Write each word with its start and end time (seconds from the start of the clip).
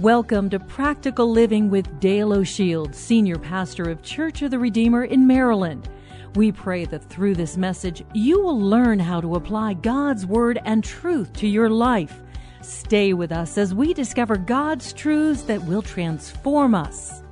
Welcome 0.00 0.48
to 0.48 0.58
Practical 0.58 1.30
Living 1.30 1.68
with 1.68 2.00
Dale 2.00 2.32
O'Shields, 2.32 2.94
Senior 2.94 3.36
Pastor 3.36 3.90
of 3.90 4.00
Church 4.02 4.40
of 4.40 4.50
the 4.50 4.58
Redeemer 4.58 5.04
in 5.04 5.26
Maryland. 5.26 5.86
We 6.34 6.50
pray 6.50 6.86
that 6.86 7.04
through 7.10 7.34
this 7.34 7.58
message, 7.58 8.02
you 8.14 8.40
will 8.40 8.58
learn 8.58 8.98
how 8.98 9.20
to 9.20 9.34
apply 9.34 9.74
God's 9.74 10.24
Word 10.24 10.58
and 10.64 10.82
truth 10.82 11.34
to 11.34 11.46
your 11.46 11.68
life. 11.68 12.22
Stay 12.62 13.12
with 13.12 13.32
us 13.32 13.58
as 13.58 13.74
we 13.74 13.92
discover 13.92 14.38
God's 14.38 14.94
truths 14.94 15.42
that 15.42 15.62
will 15.64 15.82
transform 15.82 16.74
us. 16.74 17.22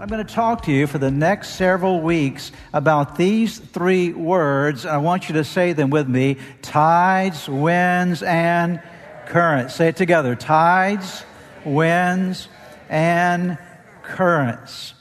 I'm 0.00 0.08
going 0.08 0.26
to 0.26 0.34
talk 0.34 0.62
to 0.62 0.72
you 0.72 0.86
for 0.86 0.96
the 0.96 1.10
next 1.10 1.50
several 1.50 2.00
weeks 2.00 2.50
about 2.72 3.16
these 3.16 3.58
three 3.58 4.14
words. 4.14 4.86
I 4.86 4.96
want 4.96 5.28
you 5.28 5.34
to 5.34 5.44
say 5.44 5.74
them 5.74 5.90
with 5.90 6.08
me 6.08 6.38
tides, 6.62 7.46
winds, 7.46 8.22
and 8.22 8.82
currents. 9.26 9.74
Say 9.74 9.88
it 9.88 9.96
together 9.96 10.34
tides, 10.34 11.22
winds, 11.66 12.48
and 12.88 13.58
currents. 14.02 14.94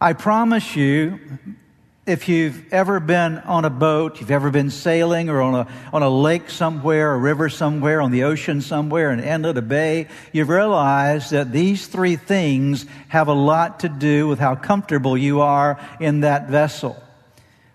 I 0.00 0.12
promise 0.12 0.76
you, 0.76 1.18
if 2.06 2.28
you've 2.28 2.70
ever 2.72 3.00
been 3.00 3.38
on 3.38 3.64
a 3.64 3.70
boat, 3.70 4.20
you've 4.20 4.30
ever 4.30 4.50
been 4.50 4.70
sailing 4.70 5.30
or 5.30 5.40
on 5.40 5.54
a, 5.54 5.68
on 5.92 6.02
a 6.02 6.10
lake 6.10 6.50
somewhere, 6.50 7.14
a 7.14 7.18
river 7.18 7.48
somewhere, 7.48 8.02
on 8.02 8.10
the 8.10 8.24
ocean 8.24 8.60
somewhere, 8.60 9.10
an 9.10 9.20
inlet, 9.20 9.56
a 9.56 9.62
bay, 9.62 10.08
you've 10.30 10.50
realized 10.50 11.30
that 11.30 11.50
these 11.50 11.86
three 11.86 12.16
things 12.16 12.84
have 13.08 13.28
a 13.28 13.32
lot 13.32 13.80
to 13.80 13.88
do 13.88 14.28
with 14.28 14.38
how 14.38 14.54
comfortable 14.54 15.16
you 15.16 15.40
are 15.40 15.80
in 15.98 16.20
that 16.20 16.50
vessel 16.50 17.02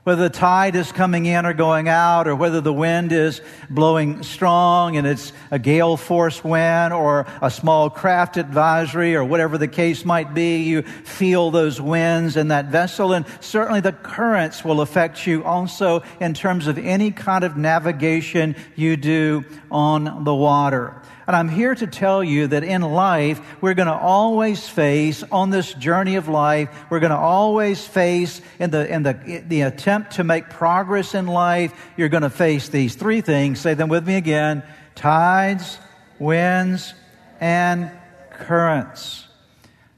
whether 0.03 0.23
the 0.23 0.29
tide 0.29 0.75
is 0.75 0.91
coming 0.91 1.25
in 1.25 1.45
or 1.45 1.53
going 1.53 1.87
out, 1.87 2.27
or 2.27 2.35
whether 2.35 2.61
the 2.61 2.73
wind 2.73 3.11
is 3.11 3.41
blowing 3.69 4.23
strong 4.23 4.97
and 4.97 5.05
it's 5.05 5.33
a 5.51 5.59
gale 5.59 5.97
force 5.97 6.43
wind 6.43 6.93
or 6.93 7.27
a 7.41 7.51
small 7.51 7.89
craft 7.89 8.37
advisory 8.37 9.15
or 9.15 9.23
whatever 9.23 9.57
the 9.57 9.67
case 9.67 10.05
might 10.05 10.33
be, 10.33 10.63
you 10.63 10.81
feel 10.81 11.51
those 11.51 11.81
winds 11.81 12.37
in 12.37 12.47
that 12.47 12.65
vessel. 12.67 13.13
And 13.13 13.25
certainly 13.41 13.81
the 13.81 13.91
currents 13.91 14.63
will 14.63 14.81
affect 14.81 15.27
you 15.27 15.43
also 15.43 16.01
in 16.19 16.33
terms 16.33 16.67
of 16.67 16.77
any 16.77 17.11
kind 17.11 17.43
of 17.43 17.57
navigation 17.57 18.55
you 18.75 18.95
do 18.95 19.43
on 19.69 20.23
the 20.23 20.33
water. 20.33 21.01
And 21.29 21.35
I'm 21.35 21.47
here 21.47 21.75
to 21.75 21.85
tell 21.85 22.23
you 22.23 22.47
that 22.47 22.63
in 22.63 22.81
life, 22.81 23.39
we're 23.61 23.75
going 23.75 23.87
to 23.87 23.93
always 23.93 24.67
face, 24.67 25.23
on 25.31 25.51
this 25.51 25.71
journey 25.75 26.15
of 26.15 26.27
life, 26.27 26.69
we're 26.89 26.99
going 26.99 27.11
to 27.11 27.17
always 27.17 27.85
face 27.85 28.41
in 28.57 28.71
the, 28.71 28.91
in 28.91 29.03
the, 29.03 29.43
the 29.47 29.61
attempt 29.61 30.13
to 30.13 30.23
make 30.23 30.49
progress 30.49 31.13
in 31.13 31.27
life, 31.27 31.71
you're 31.97 32.09
going 32.09 32.23
to 32.23 32.31
face 32.31 32.69
these 32.69 32.95
three 32.95 33.21
things. 33.21 33.59
Say 33.59 33.75
them 33.75 33.89
with 33.89 34.07
me 34.07 34.15
again. 34.15 34.63
Tides, 34.95 35.77
winds, 36.17 36.95
and 37.39 37.91
currents 38.31 39.27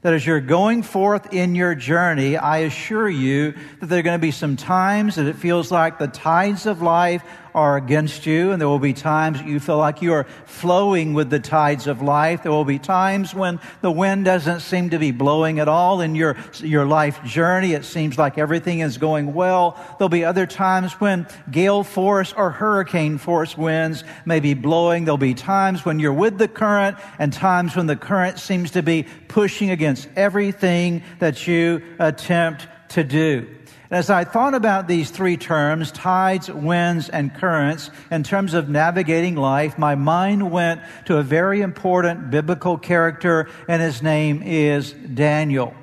that 0.02 0.12
as 0.12 0.26
you're 0.26 0.40
going 0.40 0.82
forth 0.82 1.32
in 1.32 1.54
your 1.54 1.76
journey, 1.76 2.36
I 2.36 2.58
assure 2.58 3.08
you 3.08 3.54
that 3.80 3.86
there 3.86 4.00
are 4.00 4.02
going 4.02 4.18
to 4.18 4.22
be 4.22 4.32
some 4.32 4.56
times 4.56 5.14
that 5.14 5.26
it 5.26 5.36
feels 5.36 5.70
like 5.70 5.98
the 5.98 6.08
tides 6.08 6.66
of 6.66 6.82
life 6.82 7.22
are 7.54 7.76
against 7.76 8.26
you, 8.26 8.52
and 8.52 8.60
there 8.60 8.68
will 8.68 8.78
be 8.78 8.92
times 8.92 9.40
you 9.42 9.60
feel 9.60 9.78
like 9.78 10.02
you 10.02 10.12
are 10.12 10.24
flowing 10.46 11.12
with 11.12 11.30
the 11.30 11.40
tides 11.40 11.86
of 11.86 12.00
life. 12.00 12.42
There 12.42 12.52
will 12.52 12.64
be 12.64 12.78
times 12.78 13.34
when 13.34 13.60
the 13.80 13.90
wind 13.90 14.24
doesn't 14.24 14.60
seem 14.60 14.90
to 14.90 14.98
be 14.98 15.10
blowing 15.10 15.58
at 15.58 15.68
all 15.68 16.00
in 16.00 16.14
your, 16.14 16.36
your 16.60 16.86
life 16.86 17.22
journey. 17.24 17.72
It 17.72 17.84
seems 17.84 18.16
like 18.16 18.38
everything 18.38 18.80
is 18.80 18.98
going 18.98 19.34
well. 19.34 19.78
There'll 19.98 20.08
be 20.08 20.24
other 20.24 20.46
times 20.46 20.92
when 20.94 21.26
gale 21.50 21.84
force 21.84 22.32
or 22.32 22.50
hurricane 22.50 23.18
force 23.18 23.56
winds 23.56 24.04
may 24.24 24.40
be 24.40 24.54
blowing. 24.54 25.04
There'll 25.04 25.18
be 25.18 25.34
times 25.34 25.84
when 25.84 25.98
you're 25.98 26.12
with 26.12 26.38
the 26.38 26.48
current 26.48 26.96
and 27.18 27.32
times 27.32 27.76
when 27.76 27.86
the 27.86 27.96
current 27.96 28.38
seems 28.38 28.70
to 28.72 28.82
be 28.82 29.06
pushing 29.28 29.70
against 29.70 30.08
everything 30.16 31.02
that 31.18 31.46
you 31.46 31.82
attempt 31.98 32.66
to 32.92 33.04
do. 33.04 33.48
As 33.90 34.08
I 34.08 34.24
thought 34.24 34.54
about 34.54 34.88
these 34.88 35.10
three 35.10 35.36
terms, 35.36 35.92
tides, 35.92 36.50
winds, 36.50 37.10
and 37.10 37.34
currents, 37.34 37.90
in 38.10 38.22
terms 38.22 38.54
of 38.54 38.70
navigating 38.70 39.36
life, 39.36 39.76
my 39.76 39.96
mind 39.96 40.50
went 40.50 40.80
to 41.04 41.18
a 41.18 41.22
very 41.22 41.60
important 41.60 42.30
biblical 42.30 42.78
character, 42.78 43.50
and 43.68 43.82
his 43.82 44.02
name 44.02 44.42
is 44.42 44.92
Daniel. 44.92 45.74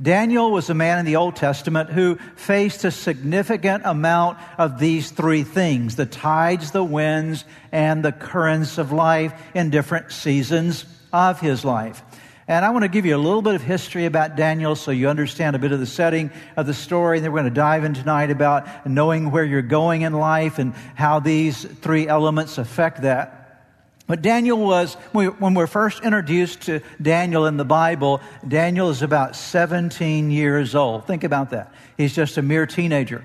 Daniel 0.00 0.50
was 0.50 0.70
a 0.70 0.74
man 0.74 0.98
in 0.98 1.04
the 1.04 1.16
Old 1.16 1.36
Testament 1.36 1.90
who 1.90 2.16
faced 2.34 2.84
a 2.84 2.90
significant 2.90 3.82
amount 3.84 4.38
of 4.56 4.78
these 4.78 5.10
three 5.10 5.42
things 5.42 5.96
the 5.96 6.06
tides, 6.06 6.70
the 6.70 6.82
winds, 6.82 7.44
and 7.70 8.02
the 8.02 8.12
currents 8.12 8.78
of 8.78 8.92
life 8.92 9.34
in 9.54 9.68
different 9.68 10.12
seasons 10.12 10.86
of 11.12 11.40
his 11.40 11.62
life. 11.62 12.02
And 12.50 12.64
I 12.64 12.70
want 12.70 12.82
to 12.82 12.88
give 12.88 13.06
you 13.06 13.14
a 13.14 13.16
little 13.16 13.42
bit 13.42 13.54
of 13.54 13.62
history 13.62 14.06
about 14.06 14.34
Daniel 14.34 14.74
so 14.74 14.90
you 14.90 15.08
understand 15.08 15.54
a 15.54 15.58
bit 15.60 15.70
of 15.70 15.78
the 15.78 15.86
setting 15.86 16.32
of 16.56 16.66
the 16.66 16.74
story. 16.74 17.18
And 17.18 17.24
then 17.24 17.30
we're 17.30 17.42
going 17.42 17.54
to 17.54 17.54
dive 17.54 17.84
in 17.84 17.94
tonight 17.94 18.32
about 18.32 18.88
knowing 18.88 19.30
where 19.30 19.44
you're 19.44 19.62
going 19.62 20.02
in 20.02 20.14
life 20.14 20.58
and 20.58 20.74
how 20.96 21.20
these 21.20 21.62
three 21.64 22.08
elements 22.08 22.58
affect 22.58 23.02
that. 23.02 23.68
But 24.08 24.20
Daniel 24.20 24.58
was, 24.58 24.94
when 25.12 25.54
we're 25.54 25.68
first 25.68 26.02
introduced 26.02 26.62
to 26.62 26.80
Daniel 27.00 27.46
in 27.46 27.56
the 27.56 27.64
Bible, 27.64 28.20
Daniel 28.48 28.90
is 28.90 29.02
about 29.02 29.36
17 29.36 30.32
years 30.32 30.74
old. 30.74 31.06
Think 31.06 31.22
about 31.22 31.50
that. 31.50 31.72
He's 31.96 32.16
just 32.16 32.36
a 32.36 32.42
mere 32.42 32.66
teenager. 32.66 33.24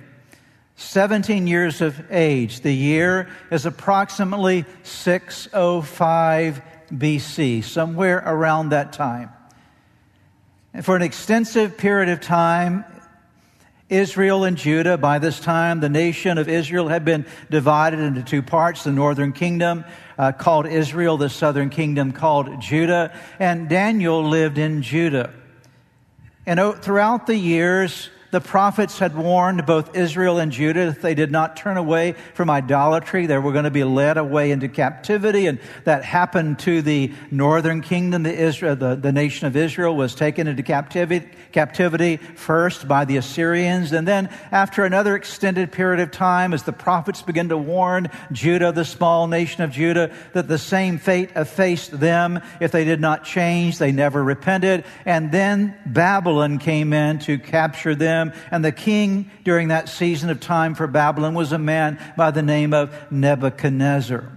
17 0.75 1.47
years 1.47 1.81
of 1.81 1.99
age. 2.11 2.61
The 2.61 2.71
year 2.71 3.29
is 3.49 3.65
approximately 3.65 4.65
605 4.83 6.61
BC, 6.89 7.63
somewhere 7.63 8.21
around 8.25 8.69
that 8.69 8.93
time. 8.93 9.31
And 10.73 10.83
for 10.83 10.95
an 10.95 11.01
extensive 11.01 11.77
period 11.77 12.09
of 12.09 12.19
time, 12.21 12.83
Israel 13.87 14.43
and 14.43 14.57
Judah, 14.57 14.97
by 14.97 15.19
this 15.19 15.39
time, 15.39 15.79
the 15.79 15.89
nation 15.89 16.37
of 16.37 16.49
Israel 16.49 16.87
had 16.87 17.05
been 17.05 17.25
divided 17.51 17.99
into 17.99 18.23
two 18.23 18.41
parts 18.41 18.83
the 18.83 18.91
northern 18.91 19.31
kingdom 19.31 19.85
uh, 20.17 20.31
called 20.31 20.65
Israel, 20.65 21.17
the 21.17 21.29
southern 21.29 21.69
kingdom 21.69 22.11
called 22.11 22.59
Judah, 22.59 23.15
and 23.37 23.69
Daniel 23.69 24.27
lived 24.27 24.57
in 24.57 24.81
Judah. 24.81 25.33
And 26.47 26.59
throughout 26.81 27.27
the 27.27 27.37
years, 27.37 28.09
the 28.35 28.41
prophets 28.41 28.99
had 28.99 29.15
warned 29.15 29.65
both 29.65 29.95
Israel 29.95 30.39
and 30.39 30.51
Judah 30.51 30.87
that 30.87 31.01
they 31.01 31.15
did 31.15 31.31
not 31.31 31.55
turn 31.55 31.77
away 31.77 32.15
from 32.33 32.49
idolatry. 32.49 33.27
They 33.27 33.37
were 33.37 33.53
going 33.53 33.63
to 33.63 33.71
be 33.71 33.85
led 33.85 34.17
away 34.17 34.51
into 34.51 34.67
captivity. 34.67 35.47
And 35.47 35.57
that 35.85 36.03
happened 36.03 36.59
to 36.59 36.81
the 36.81 37.13
northern 37.31 37.79
kingdom. 37.79 38.23
The, 38.23 38.33
Israel, 38.33 38.75
the, 38.75 38.95
the 38.95 39.13
nation 39.13 39.47
of 39.47 39.55
Israel 39.55 39.95
was 39.95 40.15
taken 40.15 40.47
into 40.47 40.63
captivity, 40.63 41.29
captivity 41.53 42.17
first 42.17 42.89
by 42.89 43.05
the 43.05 43.15
Assyrians. 43.15 43.93
And 43.93 44.05
then 44.05 44.27
after 44.51 44.83
another 44.83 45.15
extended 45.15 45.71
period 45.71 46.01
of 46.01 46.11
time, 46.11 46.53
as 46.53 46.63
the 46.63 46.73
prophets 46.73 47.21
began 47.21 47.47
to 47.47 47.57
warn 47.57 48.09
Judah, 48.33 48.73
the 48.73 48.83
small 48.83 49.27
nation 49.27 49.63
of 49.63 49.71
Judah, 49.71 50.13
that 50.33 50.49
the 50.49 50.57
same 50.57 50.97
fate 50.97 51.31
faced 51.47 51.97
them 51.97 52.41
if 52.59 52.73
they 52.73 52.83
did 52.83 52.99
not 52.99 53.23
change, 53.23 53.77
they 53.77 53.93
never 53.93 54.21
repented. 54.21 54.83
And 55.05 55.31
then 55.31 55.73
Babylon 55.85 56.59
came 56.59 56.91
in 56.91 57.19
to 57.19 57.39
capture 57.39 57.95
them 57.95 58.24
them. 58.29 58.39
And 58.51 58.63
the 58.63 58.71
king 58.71 59.31
during 59.43 59.69
that 59.69 59.89
season 59.89 60.29
of 60.29 60.39
time 60.39 60.75
for 60.75 60.87
Babylon 60.87 61.33
was 61.33 61.51
a 61.51 61.57
man 61.57 61.99
by 62.17 62.31
the 62.31 62.41
name 62.41 62.73
of 62.73 62.93
Nebuchadnezzar. 63.11 64.31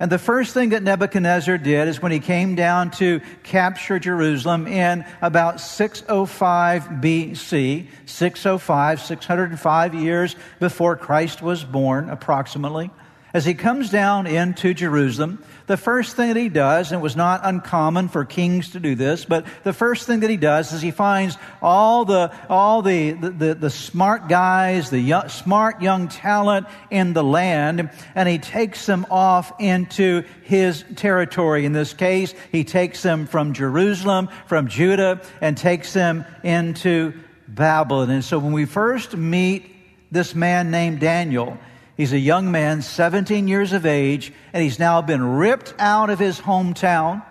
And 0.00 0.12
the 0.12 0.18
first 0.18 0.54
thing 0.54 0.68
that 0.68 0.84
Nebuchadnezzar 0.84 1.58
did 1.58 1.88
is 1.88 2.00
when 2.00 2.12
he 2.12 2.20
came 2.20 2.54
down 2.54 2.92
to 2.92 3.20
capture 3.42 3.98
Jerusalem 3.98 4.68
in 4.68 5.04
about 5.20 5.60
605 5.60 6.82
BC, 6.84 7.86
605, 8.06 9.00
605 9.00 9.94
years 9.94 10.36
before 10.60 10.94
Christ 10.96 11.42
was 11.42 11.64
born, 11.64 12.10
approximately. 12.10 12.92
As 13.34 13.44
he 13.44 13.54
comes 13.54 13.90
down 13.90 14.28
into 14.28 14.72
Jerusalem, 14.72 15.42
the 15.68 15.76
first 15.76 16.16
thing 16.16 16.28
that 16.28 16.36
he 16.36 16.48
does, 16.48 16.90
and 16.90 16.98
it 16.98 17.02
was 17.02 17.14
not 17.14 17.42
uncommon 17.44 18.08
for 18.08 18.24
kings 18.24 18.70
to 18.70 18.80
do 18.80 18.94
this, 18.94 19.24
but 19.24 19.46
the 19.64 19.72
first 19.72 20.06
thing 20.06 20.20
that 20.20 20.30
he 20.30 20.36
does 20.36 20.72
is 20.72 20.82
he 20.82 20.90
finds 20.90 21.36
all 21.62 22.04
the, 22.04 22.32
all 22.48 22.82
the, 22.82 23.12
the, 23.12 23.30
the, 23.30 23.54
the 23.54 23.70
smart 23.70 24.28
guys, 24.28 24.90
the 24.90 24.98
young, 24.98 25.28
smart 25.28 25.82
young 25.82 26.08
talent 26.08 26.66
in 26.90 27.12
the 27.12 27.22
land, 27.22 27.90
and 28.14 28.28
he 28.28 28.38
takes 28.38 28.86
them 28.86 29.06
off 29.10 29.52
into 29.60 30.24
his 30.42 30.84
territory. 30.96 31.66
In 31.66 31.72
this 31.72 31.92
case, 31.92 32.34
he 32.50 32.64
takes 32.64 33.02
them 33.02 33.26
from 33.26 33.52
Jerusalem, 33.52 34.30
from 34.46 34.68
Judah, 34.68 35.20
and 35.40 35.56
takes 35.56 35.92
them 35.92 36.24
into 36.42 37.12
Babylon. 37.46 38.10
And 38.10 38.24
so 38.24 38.38
when 38.38 38.52
we 38.52 38.64
first 38.64 39.16
meet 39.16 39.74
this 40.10 40.34
man 40.34 40.70
named 40.70 41.00
Daniel, 41.00 41.58
He's 41.98 42.12
a 42.12 42.18
young 42.18 42.52
man, 42.52 42.80
17 42.80 43.48
years 43.48 43.72
of 43.72 43.84
age, 43.84 44.32
and 44.52 44.62
he's 44.62 44.78
now 44.78 45.02
been 45.02 45.20
ripped 45.20 45.74
out 45.80 46.10
of 46.10 46.20
his 46.20 46.40
hometown, 46.40 47.24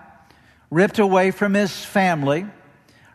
ripped 0.69 0.99
away 0.99 1.31
from 1.31 1.53
his 1.53 1.85
family, 1.85 2.45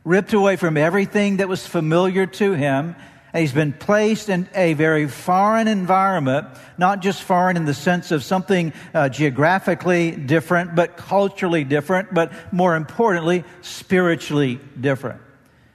ripped 0.02 0.32
away 0.32 0.56
from 0.56 0.78
everything 0.78 1.36
that 1.36 1.50
was 1.50 1.66
familiar 1.66 2.24
to 2.26 2.54
him. 2.54 2.96
And 3.34 3.40
he's 3.42 3.52
been 3.52 3.74
placed 3.74 4.30
in 4.30 4.48
a 4.54 4.72
very 4.72 5.06
foreign 5.08 5.68
environment, 5.68 6.48
not 6.78 7.02
just 7.02 7.22
foreign 7.22 7.58
in 7.58 7.66
the 7.66 7.74
sense 7.74 8.12
of 8.12 8.24
something 8.24 8.72
uh, 8.94 9.10
geographically 9.10 10.10
different, 10.10 10.74
but 10.74 10.96
culturally 10.96 11.64
different, 11.64 12.14
but 12.14 12.32
more 12.50 12.76
importantly, 12.76 13.44
spiritually 13.60 14.58
different. 14.80 15.20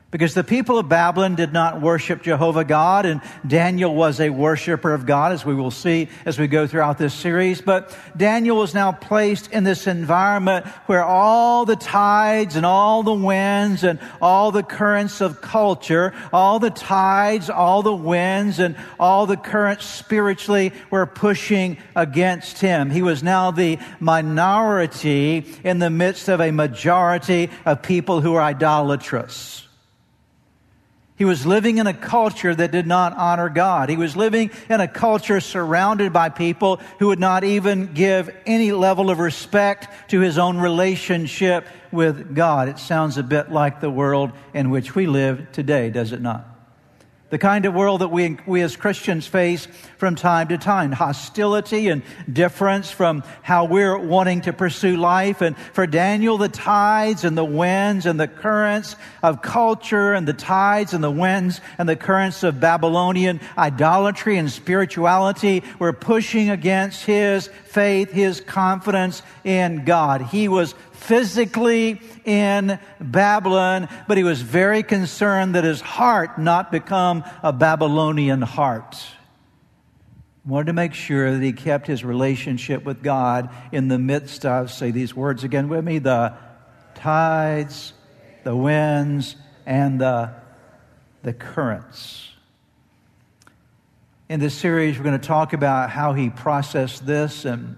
Because 0.09 0.33
the 0.33 0.44
people 0.44 0.77
of 0.77 0.88
Babylon 0.88 1.36
did 1.36 1.51
not 1.51 1.81
worship 1.81 2.24
Jehovah 2.24 2.63
God, 2.63 3.06
and 3.06 3.21
Daniel 3.45 3.94
was 3.94 4.21
a 4.21 4.30
worshiper 4.30 4.94
of 4.94 5.06
God, 5.06 5.33
as 5.33 5.45
we 5.45 5.54
will 5.54 5.69
see 5.69 6.07
as 6.24 6.39
we 6.39 6.48
go 6.48 6.65
throughout 6.65 6.98
this 6.98 7.13
series. 7.13 7.59
But 7.59 7.94
Daniel 8.15 8.56
was 8.56 8.74
now 8.74 8.94
placed 8.94 9.51
in 9.51 9.65
this 9.65 9.86
environment 9.86 10.65
where 10.86 11.04
all 11.04 11.65
the 11.65 11.75
tides 11.75 12.56
and 12.56 12.65
all 12.65 13.04
the 13.04 13.13
winds 13.13 13.83
and 13.83 14.00
all 14.21 14.54
the 14.54 14.63
currents 14.63 15.19
of 15.19 15.42
culture, 15.42 16.13
all 16.31 16.59
the 16.59 16.69
tides, 16.69 17.50
all 17.50 17.83
the 17.83 17.94
winds 17.94 18.59
and 18.59 18.77
all 18.98 19.25
the 19.25 19.36
currents 19.36 19.86
spiritually 19.86 20.71
were 20.89 21.06
pushing 21.06 21.75
against 21.98 22.59
him. 22.62 22.92
He 22.92 23.01
was 23.01 23.24
now 23.24 23.51
the 23.51 23.77
minority 24.00 25.45
in 25.65 25.80
the 25.80 25.89
midst 25.89 26.30
of 26.30 26.39
a 26.39 26.51
majority 26.51 27.50
of 27.65 27.81
people 27.81 28.21
who 28.21 28.36
are 28.36 28.42
idolatrous. 28.42 29.66
He 31.17 31.25
was 31.25 31.47
living 31.47 31.79
in 31.79 31.87
a 31.87 31.95
culture 31.95 32.53
that 32.53 32.71
did 32.71 32.85
not 32.85 33.17
honor 33.17 33.49
God. 33.49 33.89
He 33.89 33.97
was 33.97 34.15
living 34.15 34.51
in 34.69 34.79
a 34.79 34.87
culture 34.87 35.41
surrounded 35.41 36.13
by 36.13 36.29
people 36.29 36.79
who 36.99 37.07
would 37.07 37.19
not 37.19 37.43
even 37.43 37.93
give 37.93 38.29
any 38.45 38.71
level 38.71 39.09
of 39.09 39.17
respect 39.17 40.09
to 40.11 40.19
his 40.19 40.37
own 40.37 40.59
relationship 40.59 41.67
with 41.91 42.35
God. 42.35 42.69
It 42.69 42.77
sounds 42.77 43.17
a 43.17 43.23
bit 43.23 43.51
like 43.51 43.81
the 43.81 43.89
world 43.89 44.31
in 44.53 44.69
which 44.69 44.93
we 44.93 45.07
live 45.07 45.51
today, 45.51 45.89
does 45.89 46.11
it 46.11 46.21
not? 46.21 46.56
The 47.29 47.38
kind 47.38 47.65
of 47.65 47.74
world 47.74 48.00
that 48.01 48.07
we, 48.07 48.38
we 48.45 48.62
as 48.62 48.77
Christians 48.77 49.27
face 49.27 49.68
from 49.97 50.15
time 50.15 50.47
to 50.47 50.57
time. 50.57 50.94
Hostility 50.94 51.89
and 51.89 52.01
difference 52.31 52.89
from 52.89 53.21
how 53.41 53.65
we're 53.65 53.97
wanting 53.97 54.41
to 54.41 54.53
pursue 54.53 54.95
life. 54.95 55.41
And 55.41 55.57
for 55.74 55.85
Daniel, 55.85 56.38
the 56.38 56.47
tides 56.47 57.25
and 57.25 57.38
the 57.38 57.44
winds 57.44 58.06
and 58.06 58.18
the 58.18 58.29
currents 58.29 58.95
of 59.21 59.41
culture 59.41 60.13
and 60.13 60.25
the 60.25 60.31
tides 60.31 60.94
and 60.94 61.03
the 61.03 61.12
winds 61.12 61.59
and 61.77 61.89
the 61.89 61.97
currents 61.97 62.44
of 62.44 62.62
Babylonian 62.62 63.41
idolatry 63.57 64.38
and 64.38 64.50
spirituality 64.50 65.63
were 65.80 65.91
pushing 65.91 66.50
against 66.50 67.03
his 67.03 67.50
faith, 67.65 68.09
his 68.09 68.39
confidence 68.39 69.21
in 69.44 69.83
God. 69.83 70.21
He 70.21 70.47
was 70.47 70.75
physically 70.97 72.01
in 72.25 72.79
Babylon, 72.99 73.88
but 74.07 74.17
he 74.17 74.23
was 74.23 74.41
very 74.41 74.83
concerned 74.83 75.55
that 75.55 75.63
his 75.63 75.79
heart 75.79 76.38
not 76.38 76.71
become 76.71 77.23
a 77.44 77.53
Babylonian 77.53 78.41
heart. 78.41 78.97
Wanted 80.45 80.67
to 80.67 80.73
make 80.73 80.94
sure 80.94 81.31
that 81.31 81.41
he 81.41 81.53
kept 81.53 81.88
his 81.88 82.03
relationship 82.03 82.83
with 82.83 83.03
God 83.03 83.49
in 83.71 83.88
the 83.88 83.99
midst 83.99 84.45
of, 84.45 84.71
say 84.71 84.91
these 84.91 85.15
words 85.15 85.44
again 85.44 85.69
with 85.69 85.83
me, 85.83 85.99
the 85.99 86.33
tides, 86.95 87.94
the 88.44 88.55
winds, 88.55 89.35
and 89.65 89.99
the, 89.99 90.33
the 91.21 91.33
currents. 91.33 92.29
In 94.29 94.39
this 94.39 94.53
series, 94.53 94.97
we're 94.97 95.03
going 95.03 95.19
to 95.19 95.27
talk 95.27 95.53
about 95.53 95.89
how 95.89 96.13
he 96.13 96.29
processed 96.29 97.05
this 97.05 97.45
and 97.45 97.77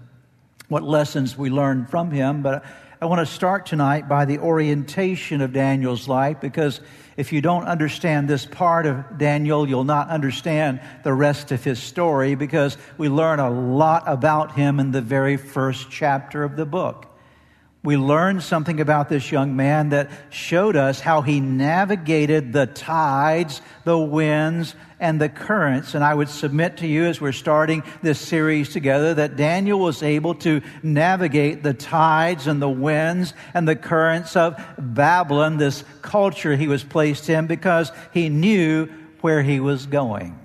what 0.67 0.83
lessons 0.83 1.37
we 1.37 1.49
learned 1.49 1.89
from 1.89 2.11
him. 2.11 2.41
But 2.43 2.63
I 3.01 3.05
want 3.05 3.25
to 3.25 3.33
start 3.33 3.65
tonight 3.65 4.09
by 4.09 4.25
the 4.25 4.39
orientation 4.39 5.39
of 5.39 5.53
Daniel's 5.53 6.09
life 6.09 6.41
because 6.41 6.81
if 7.15 7.31
you 7.31 7.39
don't 7.39 7.63
understand 7.63 8.27
this 8.27 8.45
part 8.45 8.85
of 8.85 9.17
Daniel, 9.17 9.65
you'll 9.69 9.85
not 9.85 10.09
understand 10.09 10.81
the 11.05 11.13
rest 11.13 11.53
of 11.53 11.63
his 11.63 11.81
story 11.81 12.35
because 12.35 12.77
we 12.97 13.07
learn 13.07 13.39
a 13.39 13.49
lot 13.49 14.03
about 14.05 14.55
him 14.55 14.81
in 14.81 14.91
the 14.91 15.01
very 15.01 15.37
first 15.37 15.89
chapter 15.89 16.43
of 16.43 16.57
the 16.57 16.65
book 16.65 17.08
we 17.81 17.95
learned 17.95 18.43
something 18.43 18.81
about 18.81 19.07
this 19.07 19.31
young 19.31 19.55
man 19.55 19.89
that 19.89 20.09
showed 20.29 20.75
us 20.75 20.99
how 20.99 21.21
he 21.21 21.39
navigated 21.39 22.51
the 22.51 22.67
tides, 22.67 23.61
the 23.85 23.97
winds, 23.97 24.75
and 24.99 25.19
the 25.21 25.29
currents. 25.29 25.95
And 25.95 26.03
I 26.03 26.13
would 26.13 26.27
submit 26.27 26.77
to 26.77 26.87
you 26.87 27.05
as 27.05 27.21
we're 27.21 27.31
starting 27.31 27.83
this 28.01 28.19
series 28.19 28.73
together 28.73 29.13
that 29.13 29.37
Daniel 29.37 29.79
was 29.79 30.03
able 30.03 30.35
to 30.35 30.61
navigate 30.83 31.63
the 31.63 31.73
tides 31.73 32.47
and 32.47 32.61
the 32.61 32.69
winds 32.69 33.33
and 33.53 33.65
the 33.65 33.77
currents 33.77 34.35
of 34.35 34.61
Babylon, 34.77 35.55
this 35.55 35.85
culture 36.01 36.57
he 36.57 36.67
was 36.67 36.83
placed 36.83 37.29
in, 37.29 37.47
because 37.47 37.93
he 38.13 38.27
knew 38.27 38.87
where 39.21 39.41
he 39.41 39.61
was 39.61 39.85
going. 39.85 40.37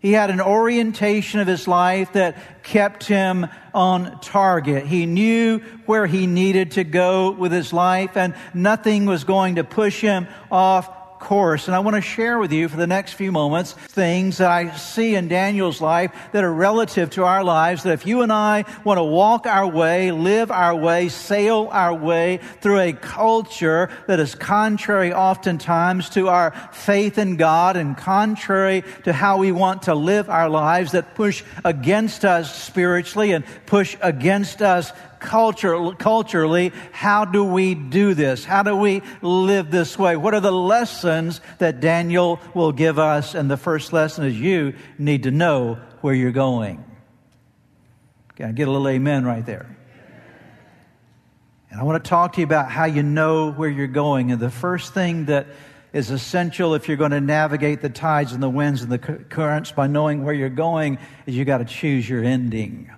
He 0.00 0.12
had 0.12 0.30
an 0.30 0.40
orientation 0.40 1.40
of 1.40 1.46
his 1.46 1.68
life 1.68 2.14
that 2.14 2.62
kept 2.62 3.04
him 3.06 3.46
on 3.74 4.18
target. 4.20 4.86
He 4.86 5.04
knew 5.04 5.58
where 5.84 6.06
he 6.06 6.26
needed 6.26 6.72
to 6.72 6.84
go 6.84 7.30
with 7.32 7.52
his 7.52 7.72
life 7.72 8.16
and 8.16 8.34
nothing 8.54 9.04
was 9.04 9.24
going 9.24 9.56
to 9.56 9.64
push 9.64 10.00
him 10.00 10.26
off 10.50 10.88
course. 11.20 11.68
And 11.68 11.74
I 11.74 11.78
want 11.80 11.96
to 11.96 12.02
share 12.02 12.38
with 12.38 12.52
you 12.52 12.68
for 12.68 12.76
the 12.76 12.86
next 12.86 13.12
few 13.12 13.30
moments 13.30 13.72
things 13.72 14.38
that 14.38 14.50
I 14.50 14.74
see 14.76 15.14
in 15.14 15.28
Daniel's 15.28 15.80
life 15.80 16.10
that 16.32 16.42
are 16.42 16.52
relative 16.52 17.10
to 17.10 17.24
our 17.24 17.44
lives. 17.44 17.84
That 17.84 17.92
if 17.92 18.06
you 18.06 18.22
and 18.22 18.32
I 18.32 18.64
want 18.84 18.98
to 18.98 19.04
walk 19.04 19.46
our 19.46 19.66
way, 19.66 20.10
live 20.10 20.50
our 20.50 20.74
way, 20.74 21.08
sail 21.08 21.68
our 21.70 21.94
way 21.94 22.40
through 22.60 22.80
a 22.80 22.92
culture 22.92 23.90
that 24.08 24.18
is 24.18 24.34
contrary 24.34 25.12
oftentimes 25.12 26.10
to 26.10 26.28
our 26.28 26.52
faith 26.72 27.18
in 27.18 27.36
God 27.36 27.76
and 27.76 27.96
contrary 27.96 28.82
to 29.04 29.12
how 29.12 29.38
we 29.38 29.52
want 29.52 29.82
to 29.82 29.94
live 29.94 30.28
our 30.28 30.48
lives 30.48 30.92
that 30.92 31.14
push 31.14 31.44
against 31.64 32.24
us 32.24 32.60
spiritually 32.60 33.32
and 33.32 33.44
push 33.66 33.96
against 34.00 34.62
us 34.62 34.92
culture, 35.20 35.92
culturally, 35.92 36.72
how 36.92 37.24
do 37.24 37.44
we 37.44 37.74
do 37.74 38.14
this? 38.14 38.44
How 38.44 38.62
do 38.62 38.74
we 38.74 39.02
live 39.22 39.70
this 39.70 39.98
way? 39.98 40.16
What 40.16 40.34
are 40.34 40.40
the 40.40 40.52
lessons 40.52 41.40
that 41.58 41.80
Daniel 41.80 42.40
will 42.54 42.72
give 42.72 42.98
us? 42.98 43.34
And 43.34 43.50
the 43.50 43.56
first 43.56 43.92
lesson 43.92 44.24
is 44.24 44.38
you 44.38 44.74
need 44.98 45.24
to 45.24 45.30
know 45.30 45.78
where 46.00 46.14
you're 46.14 46.32
going. 46.32 46.84
Can 48.36 48.48
I 48.48 48.52
get 48.52 48.68
a 48.68 48.70
little 48.70 48.88
amen 48.88 49.24
right 49.24 49.44
there? 49.44 49.76
And 51.70 51.78
I 51.78 51.84
want 51.84 52.02
to 52.02 52.08
talk 52.08 52.32
to 52.32 52.40
you 52.40 52.46
about 52.46 52.70
how 52.70 52.86
you 52.86 53.02
know 53.02 53.52
where 53.52 53.68
you're 53.68 53.86
going. 53.86 54.32
And 54.32 54.40
the 54.40 54.50
first 54.50 54.92
thing 54.92 55.26
that 55.26 55.46
is 55.92 56.10
essential 56.10 56.74
if 56.74 56.88
you're 56.88 56.96
going 56.96 57.10
to 57.10 57.20
navigate 57.20 57.80
the 57.80 57.88
tides 57.88 58.32
and 58.32 58.42
the 58.42 58.48
winds 58.48 58.82
and 58.82 58.90
the 58.90 58.98
currents 58.98 59.72
by 59.72 59.86
knowing 59.86 60.24
where 60.24 60.34
you're 60.34 60.48
going 60.48 60.98
is 61.26 61.36
you 61.36 61.44
got 61.44 61.58
to 61.58 61.64
choose 61.64 62.08
your 62.08 62.24
ending. 62.24 62.90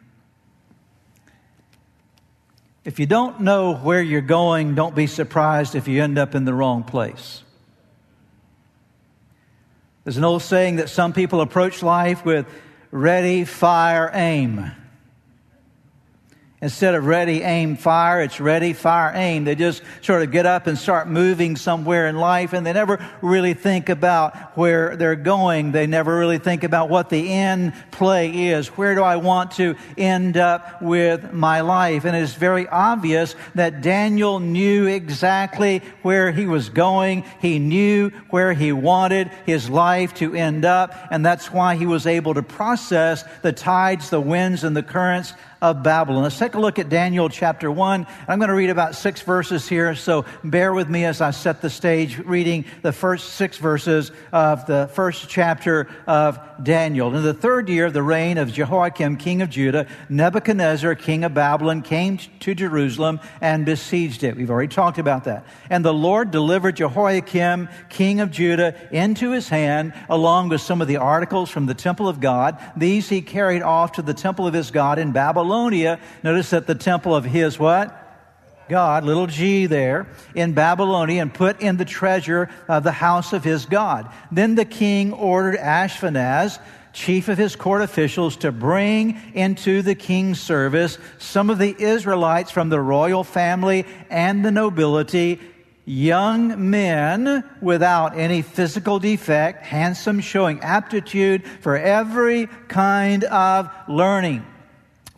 If 2.84 2.98
you 2.98 3.06
don't 3.06 3.40
know 3.42 3.74
where 3.74 4.02
you're 4.02 4.20
going, 4.20 4.74
don't 4.74 4.94
be 4.94 5.06
surprised 5.06 5.74
if 5.74 5.86
you 5.86 6.02
end 6.02 6.18
up 6.18 6.34
in 6.34 6.44
the 6.44 6.52
wrong 6.52 6.82
place. 6.82 7.42
There's 10.04 10.16
an 10.16 10.24
old 10.24 10.42
saying 10.42 10.76
that 10.76 10.88
some 10.88 11.12
people 11.12 11.40
approach 11.40 11.82
life 11.82 12.24
with 12.24 12.46
ready, 12.90 13.44
fire, 13.44 14.10
aim. 14.12 14.72
Instead 16.62 16.94
of 16.94 17.04
ready, 17.06 17.42
aim, 17.42 17.74
fire, 17.74 18.22
it's 18.22 18.38
ready, 18.38 18.72
fire, 18.72 19.10
aim. 19.16 19.42
They 19.42 19.56
just 19.56 19.82
sort 20.00 20.22
of 20.22 20.30
get 20.30 20.46
up 20.46 20.68
and 20.68 20.78
start 20.78 21.08
moving 21.08 21.56
somewhere 21.56 22.06
in 22.06 22.16
life 22.16 22.52
and 22.52 22.64
they 22.64 22.72
never 22.72 23.04
really 23.20 23.52
think 23.52 23.88
about 23.88 24.56
where 24.56 24.94
they're 24.94 25.16
going. 25.16 25.72
They 25.72 25.88
never 25.88 26.16
really 26.16 26.38
think 26.38 26.62
about 26.62 26.88
what 26.88 27.10
the 27.10 27.32
end 27.32 27.72
play 27.90 28.50
is. 28.50 28.68
Where 28.68 28.94
do 28.94 29.02
I 29.02 29.16
want 29.16 29.50
to 29.52 29.74
end 29.98 30.36
up 30.36 30.80
with 30.80 31.32
my 31.32 31.62
life? 31.62 32.04
And 32.04 32.16
it's 32.16 32.34
very 32.34 32.68
obvious 32.68 33.34
that 33.56 33.80
Daniel 33.80 34.38
knew 34.38 34.86
exactly 34.86 35.82
where 36.02 36.30
he 36.30 36.46
was 36.46 36.68
going. 36.68 37.24
He 37.40 37.58
knew 37.58 38.10
where 38.30 38.52
he 38.52 38.70
wanted 38.70 39.32
his 39.46 39.68
life 39.68 40.14
to 40.14 40.36
end 40.36 40.64
up. 40.64 40.94
And 41.10 41.26
that's 41.26 41.50
why 41.50 41.74
he 41.74 41.86
was 41.86 42.06
able 42.06 42.34
to 42.34 42.42
process 42.44 43.24
the 43.42 43.52
tides, 43.52 44.10
the 44.10 44.20
winds, 44.20 44.62
and 44.62 44.76
the 44.76 44.84
currents 44.84 45.32
of 45.62 45.84
Babylon. 45.84 46.24
Let's 46.24 46.38
take 46.38 46.54
a 46.54 46.60
look 46.60 46.80
at 46.80 46.88
Daniel 46.88 47.28
chapter 47.28 47.70
1. 47.70 48.06
I'm 48.26 48.38
going 48.40 48.48
to 48.48 48.54
read 48.54 48.68
about 48.68 48.96
six 48.96 49.22
verses 49.22 49.68
here, 49.68 49.94
so 49.94 50.24
bear 50.42 50.74
with 50.74 50.90
me 50.90 51.04
as 51.04 51.20
I 51.20 51.30
set 51.30 51.62
the 51.62 51.70
stage 51.70 52.18
reading 52.18 52.64
the 52.82 52.92
first 52.92 53.34
six 53.34 53.58
verses 53.58 54.10
of 54.32 54.66
the 54.66 54.90
first 54.92 55.28
chapter 55.28 55.88
of 56.08 56.40
Daniel. 56.60 57.14
In 57.14 57.22
the 57.22 57.32
third 57.32 57.68
year 57.68 57.86
of 57.86 57.92
the 57.92 58.02
reign 58.02 58.38
of 58.38 58.52
Jehoiakim, 58.52 59.18
king 59.18 59.40
of 59.40 59.50
Judah, 59.50 59.86
Nebuchadnezzar, 60.08 60.96
king 60.96 61.22
of 61.22 61.32
Babylon, 61.32 61.82
came 61.82 62.18
to 62.18 62.54
Jerusalem 62.56 63.20
and 63.40 63.64
besieged 63.64 64.24
it. 64.24 64.36
We've 64.36 64.50
already 64.50 64.74
talked 64.74 64.98
about 64.98 65.24
that. 65.24 65.46
And 65.70 65.84
the 65.84 65.94
Lord 65.94 66.32
delivered 66.32 66.74
Jehoiakim, 66.74 67.68
king 67.88 68.18
of 68.18 68.32
Judah, 68.32 68.74
into 68.90 69.30
his 69.30 69.48
hand, 69.48 69.94
along 70.08 70.48
with 70.48 70.60
some 70.60 70.82
of 70.82 70.88
the 70.88 70.96
articles 70.96 71.50
from 71.50 71.66
the 71.66 71.74
temple 71.74 72.08
of 72.08 72.18
God. 72.18 72.58
These 72.76 73.08
he 73.08 73.22
carried 73.22 73.62
off 73.62 73.92
to 73.92 74.02
the 74.02 74.12
temple 74.12 74.48
of 74.48 74.54
his 74.54 74.72
God 74.72 74.98
in 74.98 75.12
Babylon 75.12 75.51
Babylonia. 75.52 76.00
Notice 76.22 76.50
that 76.50 76.66
the 76.66 76.74
temple 76.74 77.14
of 77.14 77.26
his 77.26 77.58
what? 77.58 77.98
God, 78.70 79.04
little 79.04 79.26
g 79.26 79.66
there, 79.66 80.06
in 80.34 80.54
Babylonia 80.54 81.20
and 81.20 81.34
put 81.34 81.60
in 81.60 81.76
the 81.76 81.84
treasure 81.84 82.48
of 82.68 82.84
the 82.84 82.92
house 82.92 83.34
of 83.34 83.44
his 83.44 83.66
God. 83.66 84.10
Then 84.30 84.54
the 84.54 84.64
king 84.64 85.12
ordered 85.12 85.58
Ashpenaz, 85.58 86.58
chief 86.94 87.28
of 87.28 87.36
his 87.36 87.54
court 87.54 87.82
officials, 87.82 88.36
to 88.38 88.50
bring 88.50 89.20
into 89.34 89.82
the 89.82 89.94
king's 89.94 90.40
service 90.40 90.96
some 91.18 91.50
of 91.50 91.58
the 91.58 91.76
Israelites 91.78 92.50
from 92.50 92.70
the 92.70 92.80
royal 92.80 93.24
family 93.24 93.84
and 94.08 94.42
the 94.42 94.50
nobility, 94.50 95.38
young 95.84 96.70
men 96.70 97.44
without 97.60 98.16
any 98.16 98.40
physical 98.40 98.98
defect, 98.98 99.66
handsome, 99.66 100.20
showing 100.20 100.60
aptitude 100.60 101.44
for 101.60 101.76
every 101.76 102.46
kind 102.68 103.24
of 103.24 103.68
learning 103.86 104.46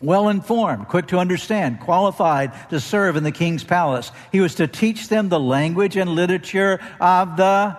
well 0.01 0.29
informed, 0.29 0.87
quick 0.87 1.07
to 1.07 1.19
understand, 1.19 1.79
qualified 1.79 2.51
to 2.69 2.79
serve 2.79 3.15
in 3.15 3.23
the 3.23 3.31
king's 3.31 3.63
palace. 3.63 4.11
He 4.31 4.41
was 4.41 4.55
to 4.55 4.67
teach 4.67 5.07
them 5.07 5.29
the 5.29 5.39
language 5.39 5.95
and 5.95 6.09
literature 6.09 6.79
of 6.99 7.37
the. 7.37 7.77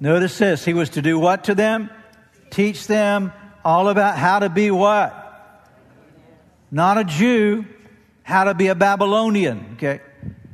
Notice 0.00 0.38
this. 0.38 0.64
He 0.64 0.74
was 0.74 0.90
to 0.90 1.02
do 1.02 1.18
what 1.18 1.44
to 1.44 1.54
them? 1.54 1.90
Teach 2.50 2.86
them 2.86 3.32
all 3.64 3.88
about 3.88 4.18
how 4.18 4.40
to 4.40 4.48
be 4.48 4.70
what? 4.70 5.20
Not 6.70 6.98
a 6.98 7.04
Jew, 7.04 7.64
how 8.22 8.44
to 8.44 8.54
be 8.54 8.68
a 8.68 8.74
Babylonian. 8.74 9.74
Okay 9.74 10.00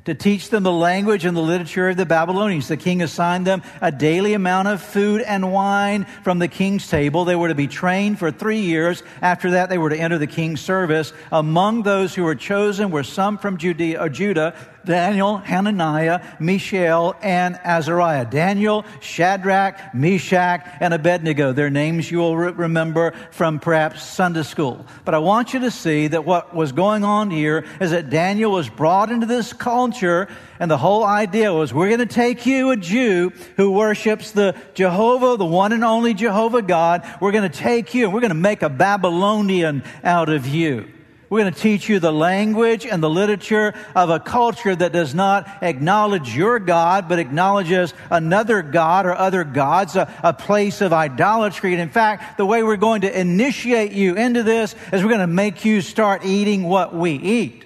to 0.05 0.15
teach 0.15 0.51
them 0.51 0.63
the 0.63 0.73
language 0.73 1.25
and 1.25 1.37
the 1.37 1.43
literature 1.43 1.89
of 1.91 1.97
the 1.97 2.07
Babylonians. 2.07 2.69
The 2.69 2.77
king 2.77 3.03
assigned 3.03 3.47
them 3.47 3.63
a 3.81 3.93
daily 3.93 4.35
amount 4.35 4.69
of 4.69 4.83
food 4.83 5.23
and 5.23 5.53
wine 5.53 6.07
from 6.25 6.39
the 6.39 6.49
king's 6.49 6.89
table. 6.89 7.25
They 7.25 7.37
were 7.37 7.49
to 7.49 7.55
be 7.55 7.67
trained 7.67 8.19
for 8.19 8.31
three 8.31 8.61
years. 8.61 9.03
After 9.23 9.53
that, 9.53 9.69
they 9.69 9.79
were 9.79 9.91
to 9.91 9.99
enter 9.99 10.19
the 10.19 10.27
king's 10.27 10.61
service. 10.61 11.13
Among 11.31 11.83
those 11.83 12.15
who 12.15 12.25
were 12.25 12.35
chosen 12.35 12.91
were 12.91 13.05
some 13.05 13.39
from 13.39 13.57
Judea, 13.57 14.01
uh, 14.01 14.09
Judah 14.09 14.55
Daniel, 14.85 15.37
Hananiah, 15.37 16.23
Mishael, 16.39 17.17
and 17.23 17.59
Azariah. 17.65 18.25
Daniel, 18.25 18.85
Shadrach, 19.01 19.95
Meshach, 19.95 20.67
and 20.81 20.95
Abednego. 20.95 21.53
Their 21.53 21.71
names 21.71 22.11
you 22.11 22.19
will 22.19 22.37
re- 22.37 22.53
remember 22.53 23.13
from 23.31 23.61
perhaps 23.61 24.03
Sunday 24.03 24.43
school. 24.43 24.87
But 25.05 25.15
I 25.15 25.19
want 25.19 25.55
you 25.55 25.61
to 25.61 25.71
see 25.71 26.09
that 26.09 26.25
what 26.25 26.55
was 26.55 26.73
going 26.73 27.05
on 27.05 27.31
here 27.31 27.65
is 27.81 27.91
that 27.91 28.11
Daniel 28.11 28.53
was 28.53 28.69
brought 28.69 29.11
into 29.11 29.27
this 29.27 29.53
culture, 29.53 30.29
and 30.59 30.71
the 30.71 30.79
whole 30.79 31.05
idea 31.05 31.53
was 31.53 31.75
we're 31.75 31.89
going 31.89 32.07
to 32.07 32.07
take 32.07 32.47
you, 32.47 32.71
a 32.71 32.77
Jew 32.77 33.33
who 33.57 33.73
worships 33.73 34.31
the 34.33 34.57
Jehovah, 34.75 35.37
the 35.37 35.45
one 35.45 35.73
and 35.73 35.85
only 35.85 36.15
Jehovah 36.15 36.63
God. 36.63 37.07
We're 37.21 37.33
going 37.33 37.51
to 37.51 37.59
take 37.59 37.95
you, 37.95 38.05
and 38.05 38.15
we're 38.15 38.21
going 38.21 38.31
to 38.31 38.35
make 38.35 38.63
a 38.63 38.69
Babylonian 38.69 39.83
out 40.03 40.29
of 40.29 40.47
you. 40.47 40.89
We're 41.31 41.43
going 41.43 41.55
to 41.55 41.61
teach 41.61 41.89
you 41.89 42.01
the 42.01 42.13
language 42.13 42.85
and 42.85 43.01
the 43.01 43.09
literature 43.09 43.73
of 43.95 44.11
a 44.11 44.19
culture 44.19 44.75
that 44.75 44.93
does 44.93 45.15
not 45.15 45.49
acknowledge 45.63 46.37
your 46.37 46.59
God, 46.59 47.09
but 47.09 47.21
acknowledges 47.21 47.95
another 48.11 48.63
God 48.63 49.07
or 49.07 49.15
other 49.15 49.45
gods, 49.45 49.95
a, 49.95 50.13
a, 50.25 50.33
place 50.33 50.81
of 50.81 50.93
idolatry. 50.93 51.73
And 51.73 51.81
in 51.81 51.89
fact, 51.89 52.37
the 52.37 52.45
way 52.45 52.65
we're 52.65 52.77
going 52.77 53.03
to 53.03 53.21
initiate 53.21 53.93
you 53.93 54.17
into 54.17 54.43
this 54.43 54.75
is 54.93 55.05
we're 55.05 55.09
going 55.09 55.21
to 55.21 55.29
make 55.29 55.65
you 55.65 55.83
start 55.83 56.25
eating 56.25 56.65
what 56.65 56.97
we 56.97 57.13
eat 57.13 57.65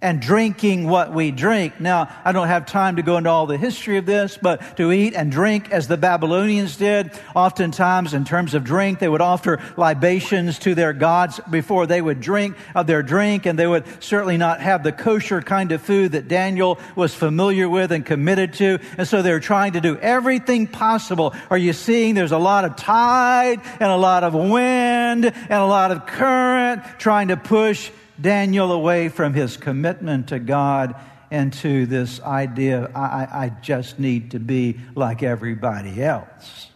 and 0.00 0.22
drinking 0.22 0.86
what 0.86 1.12
we 1.12 1.32
drink. 1.32 1.80
Now, 1.80 2.08
I 2.24 2.30
don't 2.30 2.46
have 2.46 2.66
time 2.66 2.96
to 2.96 3.02
go 3.02 3.16
into 3.16 3.30
all 3.30 3.46
the 3.46 3.56
history 3.56 3.96
of 3.96 4.06
this, 4.06 4.38
but 4.40 4.76
to 4.76 4.92
eat 4.92 5.14
and 5.14 5.32
drink 5.32 5.72
as 5.72 5.88
the 5.88 5.96
Babylonians 5.96 6.76
did, 6.76 7.10
oftentimes 7.34 8.14
in 8.14 8.24
terms 8.24 8.54
of 8.54 8.62
drink, 8.62 9.00
they 9.00 9.08
would 9.08 9.20
offer 9.20 9.60
libations 9.76 10.60
to 10.60 10.76
their 10.76 10.92
gods 10.92 11.40
before 11.50 11.86
they 11.86 12.00
would 12.00 12.20
drink 12.20 12.56
of 12.76 12.86
their 12.86 13.02
drink, 13.02 13.44
and 13.44 13.58
they 13.58 13.66
would 13.66 13.84
certainly 14.00 14.36
not 14.36 14.60
have 14.60 14.84
the 14.84 14.92
kosher 14.92 15.42
kind 15.42 15.72
of 15.72 15.82
food 15.82 16.12
that 16.12 16.28
Daniel 16.28 16.78
was 16.94 17.12
familiar 17.12 17.68
with 17.68 17.90
and 17.90 18.06
committed 18.06 18.52
to. 18.54 18.78
And 18.98 19.08
so 19.08 19.22
they're 19.22 19.40
trying 19.40 19.72
to 19.72 19.80
do 19.80 19.96
everything 19.96 20.68
possible. 20.68 21.34
Are 21.50 21.58
you 21.58 21.72
seeing 21.72 22.14
there's 22.14 22.30
a 22.30 22.38
lot 22.38 22.64
of 22.64 22.76
tide 22.76 23.60
and 23.80 23.90
a 23.90 23.96
lot 23.96 24.22
of 24.22 24.32
wind 24.32 25.24
and 25.24 25.50
a 25.50 25.66
lot 25.66 25.90
of 25.90 26.06
current 26.06 26.84
trying 26.98 27.28
to 27.28 27.36
push 27.36 27.90
Daniel 28.20 28.72
away 28.72 29.08
from 29.08 29.34
his 29.34 29.56
commitment 29.56 30.28
to 30.28 30.38
God 30.38 30.94
and 31.30 31.52
to 31.52 31.86
this 31.86 32.20
idea 32.20 32.90
I, 32.94 33.28
I 33.30 33.52
just 33.62 33.98
need 33.98 34.32
to 34.32 34.40
be 34.40 34.78
like 34.94 35.22
everybody 35.22 36.02
else. 36.02 36.70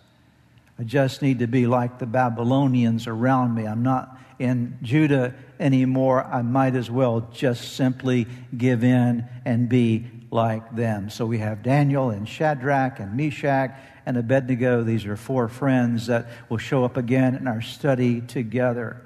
I 0.78 0.84
just 0.84 1.22
need 1.22 1.40
to 1.40 1.46
be 1.46 1.66
like 1.66 1.98
the 1.98 2.06
Babylonians 2.06 3.06
around 3.06 3.54
me. 3.54 3.66
I'm 3.66 3.82
not 3.82 4.18
in 4.38 4.78
Judah 4.82 5.34
anymore. 5.60 6.24
I 6.24 6.42
might 6.42 6.74
as 6.74 6.90
well 6.90 7.28
just 7.32 7.74
simply 7.74 8.26
give 8.56 8.82
in 8.82 9.26
and 9.44 9.68
be 9.68 10.06
like 10.30 10.74
them. 10.74 11.10
So 11.10 11.26
we 11.26 11.38
have 11.38 11.62
Daniel 11.62 12.10
and 12.10 12.28
Shadrach 12.28 12.98
and 12.98 13.16
Meshach 13.16 13.78
and 14.06 14.16
Abednego. 14.16 14.82
These 14.82 15.06
are 15.06 15.16
four 15.16 15.48
friends 15.48 16.06
that 16.06 16.26
will 16.48 16.58
show 16.58 16.84
up 16.84 16.96
again 16.96 17.34
in 17.36 17.46
our 17.46 17.62
study 17.62 18.20
together. 18.20 19.02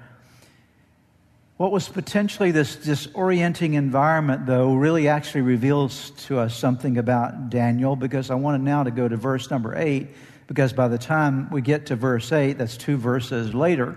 What 1.57 1.73
was 1.73 1.89
potentially 1.89 2.51
this 2.51 2.77
disorienting 2.77 3.75
environment, 3.75 4.45
though, 4.45 4.75
really 4.75 5.09
actually 5.09 5.41
reveals 5.41 6.11
to 6.27 6.39
us 6.39 6.55
something 6.55 6.99
about 6.99 7.49
Daniel 7.49 7.97
because 7.97 8.31
I 8.31 8.35
wanted 8.35 8.61
now 8.61 8.83
to 8.83 8.91
go 8.91 9.09
to 9.09 9.17
verse 9.17 9.51
number 9.51 9.75
eight 9.75 10.09
because 10.49 10.75
by 10.75 10.89
the 10.89 10.99
time 10.99 11.49
we 11.51 11.63
get 11.63 11.87
to 11.87 11.97
verse 11.97 12.31
eight, 12.31 12.59
that's 12.59 12.77
two 12.77 12.99
verses 12.99 13.55
later 13.55 13.97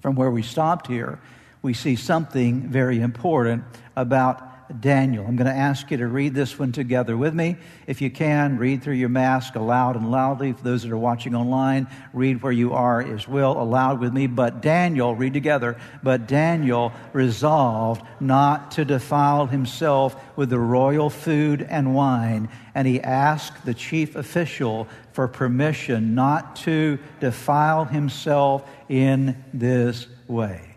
from 0.00 0.16
where 0.16 0.32
we 0.32 0.42
stopped 0.42 0.88
here, 0.88 1.20
we 1.62 1.74
see 1.74 1.94
something 1.94 2.68
very 2.68 3.00
important 3.00 3.62
about 3.94 4.53
Daniel. 4.80 5.26
I'm 5.26 5.36
going 5.36 5.46
to 5.46 5.56
ask 5.56 5.90
you 5.90 5.96
to 5.98 6.06
read 6.06 6.34
this 6.34 6.58
one 6.58 6.72
together 6.72 7.16
with 7.16 7.34
me. 7.34 7.56
If 7.86 8.00
you 8.00 8.10
can, 8.10 8.56
read 8.56 8.82
through 8.82 8.94
your 8.94 9.08
mask 9.08 9.54
aloud 9.54 9.96
and 9.96 10.10
loudly. 10.10 10.52
For 10.52 10.62
those 10.62 10.82
that 10.82 10.92
are 10.92 10.98
watching 10.98 11.34
online, 11.34 11.86
read 12.12 12.42
where 12.42 12.52
you 12.52 12.72
are 12.72 13.00
as 13.02 13.28
well, 13.28 13.60
aloud 13.60 14.00
with 14.00 14.12
me. 14.12 14.26
But 14.26 14.62
Daniel, 14.62 15.14
read 15.14 15.32
together. 15.32 15.76
But 16.02 16.26
Daniel 16.26 16.92
resolved 17.12 18.02
not 18.20 18.72
to 18.72 18.84
defile 18.84 19.46
himself 19.46 20.16
with 20.36 20.50
the 20.50 20.58
royal 20.58 21.10
food 21.10 21.62
and 21.62 21.94
wine, 21.94 22.48
and 22.74 22.88
he 22.88 23.00
asked 23.00 23.64
the 23.64 23.74
chief 23.74 24.16
official 24.16 24.88
for 25.12 25.28
permission 25.28 26.14
not 26.14 26.56
to 26.56 26.98
defile 27.20 27.84
himself 27.84 28.68
in 28.88 29.44
this 29.52 30.06
way. 30.26 30.76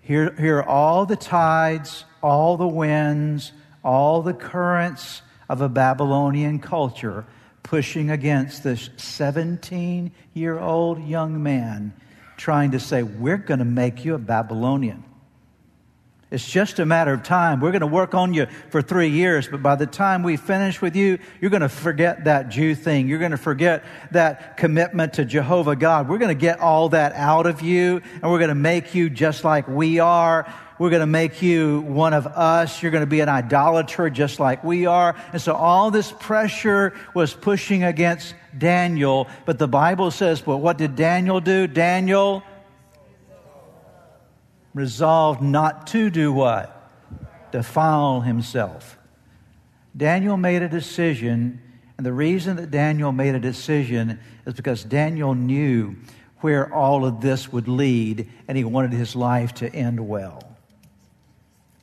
Here, 0.00 0.34
here 0.38 0.58
are 0.58 0.66
all 0.66 1.04
the 1.04 1.16
tides 1.16 2.04
all 2.22 2.56
the 2.56 2.68
winds, 2.68 3.52
all 3.84 4.22
the 4.22 4.34
currents 4.34 5.22
of 5.48 5.60
a 5.60 5.68
Babylonian 5.68 6.58
culture 6.58 7.24
pushing 7.62 8.10
against 8.10 8.62
this 8.62 8.90
17 8.96 10.10
year 10.34 10.58
old 10.58 11.02
young 11.04 11.42
man 11.42 11.92
trying 12.36 12.70
to 12.70 12.80
say, 12.80 13.02
We're 13.02 13.36
going 13.36 13.58
to 13.58 13.64
make 13.64 14.04
you 14.04 14.14
a 14.14 14.18
Babylonian. 14.18 15.04
It's 16.30 16.46
just 16.46 16.78
a 16.78 16.84
matter 16.84 17.14
of 17.14 17.22
time. 17.22 17.58
We're 17.58 17.70
going 17.70 17.80
to 17.80 17.86
work 17.86 18.14
on 18.14 18.34
you 18.34 18.48
for 18.68 18.82
three 18.82 19.08
years, 19.08 19.48
but 19.48 19.62
by 19.62 19.76
the 19.76 19.86
time 19.86 20.22
we 20.22 20.36
finish 20.36 20.82
with 20.82 20.94
you, 20.94 21.18
you're 21.40 21.50
going 21.50 21.62
to 21.62 21.70
forget 21.70 22.24
that 22.24 22.50
Jew 22.50 22.74
thing. 22.74 23.08
You're 23.08 23.18
going 23.18 23.30
to 23.30 23.38
forget 23.38 23.82
that 24.10 24.58
commitment 24.58 25.14
to 25.14 25.24
Jehovah 25.24 25.74
God. 25.74 26.06
We're 26.06 26.18
going 26.18 26.36
to 26.36 26.40
get 26.40 26.60
all 26.60 26.90
that 26.90 27.14
out 27.14 27.46
of 27.46 27.62
you, 27.62 28.02
and 28.12 28.30
we're 28.30 28.38
going 28.38 28.48
to 28.50 28.54
make 28.54 28.94
you 28.94 29.08
just 29.08 29.42
like 29.42 29.66
we 29.68 30.00
are. 30.00 30.46
We're 30.78 30.90
going 30.90 31.00
to 31.00 31.06
make 31.06 31.40
you 31.40 31.80
one 31.80 32.12
of 32.12 32.26
us. 32.26 32.82
You're 32.82 32.92
going 32.92 33.02
to 33.02 33.06
be 33.06 33.20
an 33.20 33.28
idolater 33.30 34.10
just 34.10 34.38
like 34.38 34.62
we 34.62 34.86
are. 34.86 35.16
And 35.32 35.40
so 35.40 35.54
all 35.54 35.90
this 35.90 36.12
pressure 36.12 36.94
was 37.14 37.34
pushing 37.34 37.82
against 37.82 38.34
Daniel. 38.56 39.28
But 39.44 39.58
the 39.58 39.66
Bible 39.66 40.10
says, 40.10 40.40
but 40.40 40.58
what 40.58 40.78
did 40.78 40.94
Daniel 40.94 41.40
do? 41.40 41.66
Daniel 41.66 42.44
resolved 44.78 45.42
not 45.42 45.88
to 45.88 46.08
do 46.08 46.32
what? 46.32 46.74
Defile 47.50 48.20
himself. 48.20 48.96
Daniel 49.96 50.36
made 50.36 50.62
a 50.62 50.68
decision. 50.68 51.60
And 51.96 52.06
the 52.06 52.12
reason 52.12 52.56
that 52.56 52.70
Daniel 52.70 53.10
made 53.10 53.34
a 53.34 53.40
decision 53.40 54.20
is 54.46 54.54
because 54.54 54.84
Daniel 54.84 55.34
knew 55.34 55.96
where 56.42 56.72
all 56.72 57.04
of 57.04 57.20
this 57.20 57.52
would 57.52 57.66
lead, 57.66 58.28
and 58.46 58.56
he 58.56 58.62
wanted 58.62 58.92
his 58.92 59.16
life 59.16 59.52
to 59.54 59.68
end 59.74 60.08
well. 60.08 60.56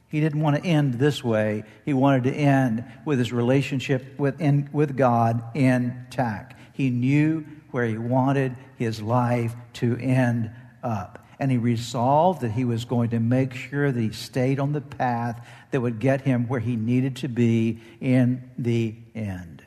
He 0.07 0.21
didn't 0.21 0.39
want 0.39 0.55
to 0.55 0.63
end 0.63 0.93
this 0.93 1.21
way. 1.21 1.65
He 1.83 1.93
wanted 1.93 2.23
to 2.23 2.31
end 2.33 2.85
with 3.03 3.19
his 3.19 3.33
relationship 3.33 4.17
with, 4.17 4.39
in, 4.39 4.69
with 4.71 4.95
God 4.95 5.43
intact. 5.53 6.57
He 6.71 6.89
knew 6.89 7.45
where 7.71 7.85
he 7.85 7.97
wanted 7.97 8.55
his 8.77 9.01
life 9.01 9.53
to 9.73 9.97
end 9.97 10.51
up. 10.81 11.24
And 11.39 11.51
he 11.51 11.57
resolved 11.57 12.41
that 12.41 12.51
he 12.51 12.63
was 12.63 12.85
going 12.85 13.09
to 13.09 13.19
make 13.19 13.53
sure 13.53 13.91
that 13.91 13.99
he 13.99 14.11
stayed 14.11 14.59
on 14.59 14.71
the 14.71 14.81
path 14.81 15.45
that 15.71 15.81
would 15.81 15.99
get 15.99 16.21
him 16.21 16.47
where 16.47 16.61
he 16.61 16.75
needed 16.75 17.17
to 17.17 17.27
be 17.27 17.81
in 17.99 18.49
the 18.57 18.95
end. 19.13 19.63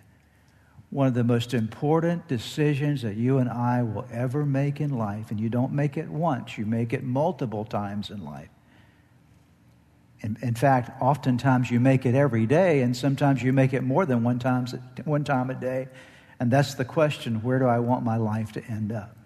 One 0.90 1.06
of 1.06 1.12
the 1.12 1.25
most 1.25 1.52
important 1.52 2.28
decisions 2.28 3.02
that 3.02 3.16
you 3.16 3.38
and 3.38 3.50
I 3.50 3.82
will 3.82 4.06
ever 4.10 4.46
make 4.46 4.80
in 4.80 4.96
life, 4.96 5.30
and 5.30 5.38
you 5.38 5.50
don't 5.50 5.72
make 5.72 5.98
it 5.98 6.08
once, 6.08 6.56
you 6.56 6.64
make 6.64 6.94
it 6.94 7.04
multiple 7.04 7.66
times 7.66 8.08
in 8.08 8.25
life. 8.25 8.48
In, 10.20 10.38
in 10.40 10.54
fact, 10.54 10.90
oftentimes 11.02 11.70
you 11.70 11.78
make 11.78 12.06
it 12.06 12.14
every 12.14 12.46
day, 12.46 12.80
and 12.80 12.96
sometimes 12.96 13.42
you 13.42 13.52
make 13.52 13.75
it 13.75 13.82
more 13.82 14.06
than 14.06 14.25
one, 14.25 14.38
times, 14.38 14.75
one 15.04 15.25
time 15.25 15.50
a 15.50 15.54
day. 15.54 15.88
And 16.40 16.50
that's 16.50 16.75
the 16.75 16.87
question 16.87 17.42
where 17.42 17.58
do 17.58 17.66
I 17.66 17.80
want 17.80 18.02
my 18.02 18.16
life 18.16 18.52
to 18.52 18.64
end 18.64 18.90
up? 18.90 19.17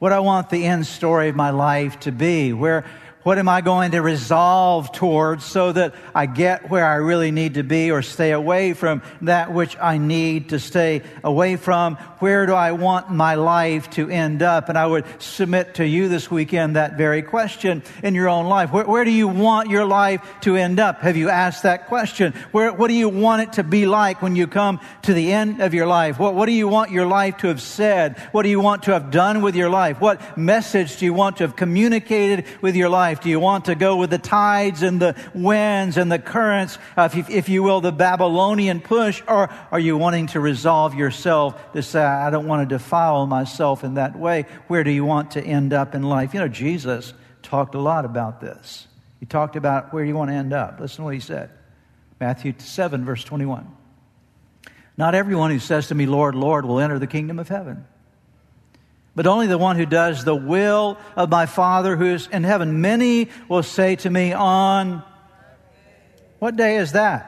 What 0.00 0.14
I 0.14 0.20
want 0.20 0.48
the 0.48 0.64
end 0.64 0.86
story 0.86 1.28
of 1.28 1.36
my 1.36 1.50
life 1.50 2.00
to 2.00 2.10
be? 2.10 2.54
Where, 2.54 2.86
what 3.22 3.36
am 3.36 3.50
I 3.50 3.60
going 3.60 3.90
to 3.90 4.00
resolve 4.00 4.92
towards 4.92 5.44
so 5.44 5.72
that 5.72 5.94
I 6.14 6.24
get 6.24 6.70
where 6.70 6.86
I 6.86 6.94
really 6.94 7.30
need 7.30 7.54
to 7.54 7.62
be 7.62 7.90
or 7.90 8.00
stay 8.00 8.32
away 8.32 8.72
from 8.72 9.02
that 9.22 9.52
which 9.52 9.76
I 9.78 9.98
need 9.98 10.50
to 10.50 10.58
stay 10.58 11.02
away 11.22 11.56
from? 11.56 11.96
Where 12.20 12.46
do 12.46 12.54
I 12.54 12.72
want 12.72 13.10
my 13.10 13.34
life 13.34 13.90
to 13.90 14.08
end 14.08 14.42
up? 14.42 14.70
And 14.70 14.78
I 14.78 14.86
would 14.86 15.04
submit 15.20 15.74
to 15.74 15.86
you 15.86 16.08
this 16.08 16.30
weekend 16.30 16.76
that 16.76 16.96
very 16.96 17.20
question 17.20 17.82
in 18.02 18.14
your 18.14 18.28
own 18.28 18.46
life. 18.46 18.72
Where, 18.72 18.86
where 18.86 19.04
do 19.04 19.10
you 19.10 19.28
want 19.28 19.68
your 19.68 19.84
life 19.84 20.22
to 20.42 20.56
end 20.56 20.80
up? 20.80 21.00
Have 21.00 21.18
you 21.18 21.28
asked 21.28 21.64
that 21.64 21.88
question? 21.88 22.32
Where, 22.52 22.72
what 22.72 22.88
do 22.88 22.94
you 22.94 23.10
want 23.10 23.42
it 23.42 23.52
to 23.54 23.62
be 23.62 23.84
like 23.84 24.22
when 24.22 24.34
you 24.34 24.46
come 24.46 24.80
to 25.02 25.12
the 25.12 25.30
end 25.30 25.60
of 25.60 25.74
your 25.74 25.86
life? 25.86 26.18
What, 26.18 26.34
what 26.34 26.46
do 26.46 26.52
you 26.52 26.68
want 26.68 26.90
your 26.90 27.06
life 27.06 27.36
to 27.38 27.48
have 27.48 27.60
said? 27.60 28.18
What 28.32 28.44
do 28.44 28.48
you 28.48 28.60
want 28.60 28.84
to 28.84 28.92
have 28.92 29.10
done 29.10 29.42
with 29.42 29.56
your 29.56 29.68
life? 29.68 30.00
What 30.00 30.38
message 30.38 30.96
do 30.96 31.04
you 31.04 31.12
want 31.12 31.36
to 31.38 31.44
have 31.44 31.54
communicated 31.54 32.46
with 32.62 32.76
your 32.76 32.88
life? 32.88 33.09
Life? 33.10 33.20
Do 33.20 33.28
you 33.28 33.40
want 33.40 33.64
to 33.64 33.74
go 33.74 33.96
with 33.96 34.10
the 34.10 34.18
tides 34.18 34.82
and 34.82 35.00
the 35.00 35.16
winds 35.34 35.96
and 35.96 36.12
the 36.12 36.18
currents, 36.20 36.78
uh, 36.96 37.08
if, 37.12 37.28
if, 37.28 37.48
you 37.48 37.64
will, 37.64 37.80
the 37.80 37.90
Babylonian 37.90 38.80
push? 38.80 39.20
Or 39.26 39.50
are 39.72 39.80
you 39.80 39.96
wanting 39.96 40.28
to 40.28 40.40
resolve 40.40 40.94
yourself 40.94 41.72
to 41.72 41.82
say, 41.82 42.00
I 42.00 42.30
don't 42.30 42.46
want 42.46 42.68
to 42.68 42.72
defile 42.72 43.26
myself 43.26 43.82
in 43.82 43.94
that 43.94 44.16
way? 44.16 44.46
Where 44.68 44.84
do 44.84 44.92
you 44.92 45.04
want 45.04 45.32
to 45.32 45.42
end 45.42 45.72
up 45.72 45.96
in 45.96 46.04
life? 46.04 46.34
You 46.34 46.40
know, 46.40 46.48
Jesus 46.48 47.12
talked 47.42 47.74
a 47.74 47.80
lot 47.80 48.04
about 48.04 48.40
this. 48.40 48.86
He 49.18 49.26
talked 49.26 49.56
about 49.56 49.92
where 49.92 50.04
you 50.04 50.14
want 50.14 50.30
to 50.30 50.34
end 50.34 50.52
up. 50.52 50.78
Listen 50.78 50.98
to 50.98 51.02
what 51.04 51.14
he 51.14 51.20
said 51.20 51.50
Matthew 52.20 52.54
7, 52.56 53.04
verse 53.04 53.24
21. 53.24 53.66
Not 54.96 55.16
everyone 55.16 55.50
who 55.50 55.58
says 55.58 55.88
to 55.88 55.96
me, 55.96 56.06
Lord, 56.06 56.36
Lord, 56.36 56.64
will 56.64 56.78
enter 56.78 57.00
the 57.00 57.08
kingdom 57.08 57.40
of 57.40 57.48
heaven 57.48 57.86
but 59.14 59.26
only 59.26 59.46
the 59.46 59.58
one 59.58 59.76
who 59.76 59.86
does 59.86 60.24
the 60.24 60.34
will 60.34 60.98
of 61.16 61.30
my 61.30 61.46
Father 61.46 61.96
who 61.96 62.06
is 62.06 62.28
in 62.28 62.44
heaven. 62.44 62.80
Many 62.80 63.28
will 63.48 63.62
say 63.62 63.96
to 63.96 64.10
me 64.10 64.32
on 64.32 65.02
what 66.38 66.56
day 66.56 66.76
is 66.76 66.92
that? 66.92 67.26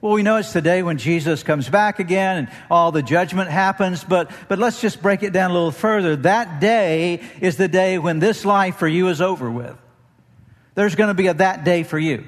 Well, 0.00 0.12
we 0.12 0.22
know 0.22 0.36
it's 0.36 0.54
the 0.54 0.62
day 0.62 0.82
when 0.82 0.96
Jesus 0.96 1.42
comes 1.42 1.68
back 1.68 1.98
again 1.98 2.38
and 2.38 2.48
all 2.70 2.90
the 2.90 3.02
judgment 3.02 3.50
happens, 3.50 4.02
but, 4.02 4.30
but 4.48 4.58
let's 4.58 4.80
just 4.80 5.02
break 5.02 5.22
it 5.22 5.32
down 5.32 5.50
a 5.50 5.54
little 5.54 5.72
further. 5.72 6.16
That 6.16 6.60
day 6.60 7.20
is 7.40 7.56
the 7.56 7.68
day 7.68 7.98
when 7.98 8.18
this 8.18 8.46
life 8.46 8.76
for 8.76 8.88
you 8.88 9.08
is 9.08 9.20
over 9.20 9.50
with. 9.50 9.76
There's 10.74 10.94
going 10.94 11.08
to 11.08 11.14
be 11.14 11.26
a 11.26 11.34
that 11.34 11.64
day 11.64 11.82
for 11.82 11.98
you. 11.98 12.24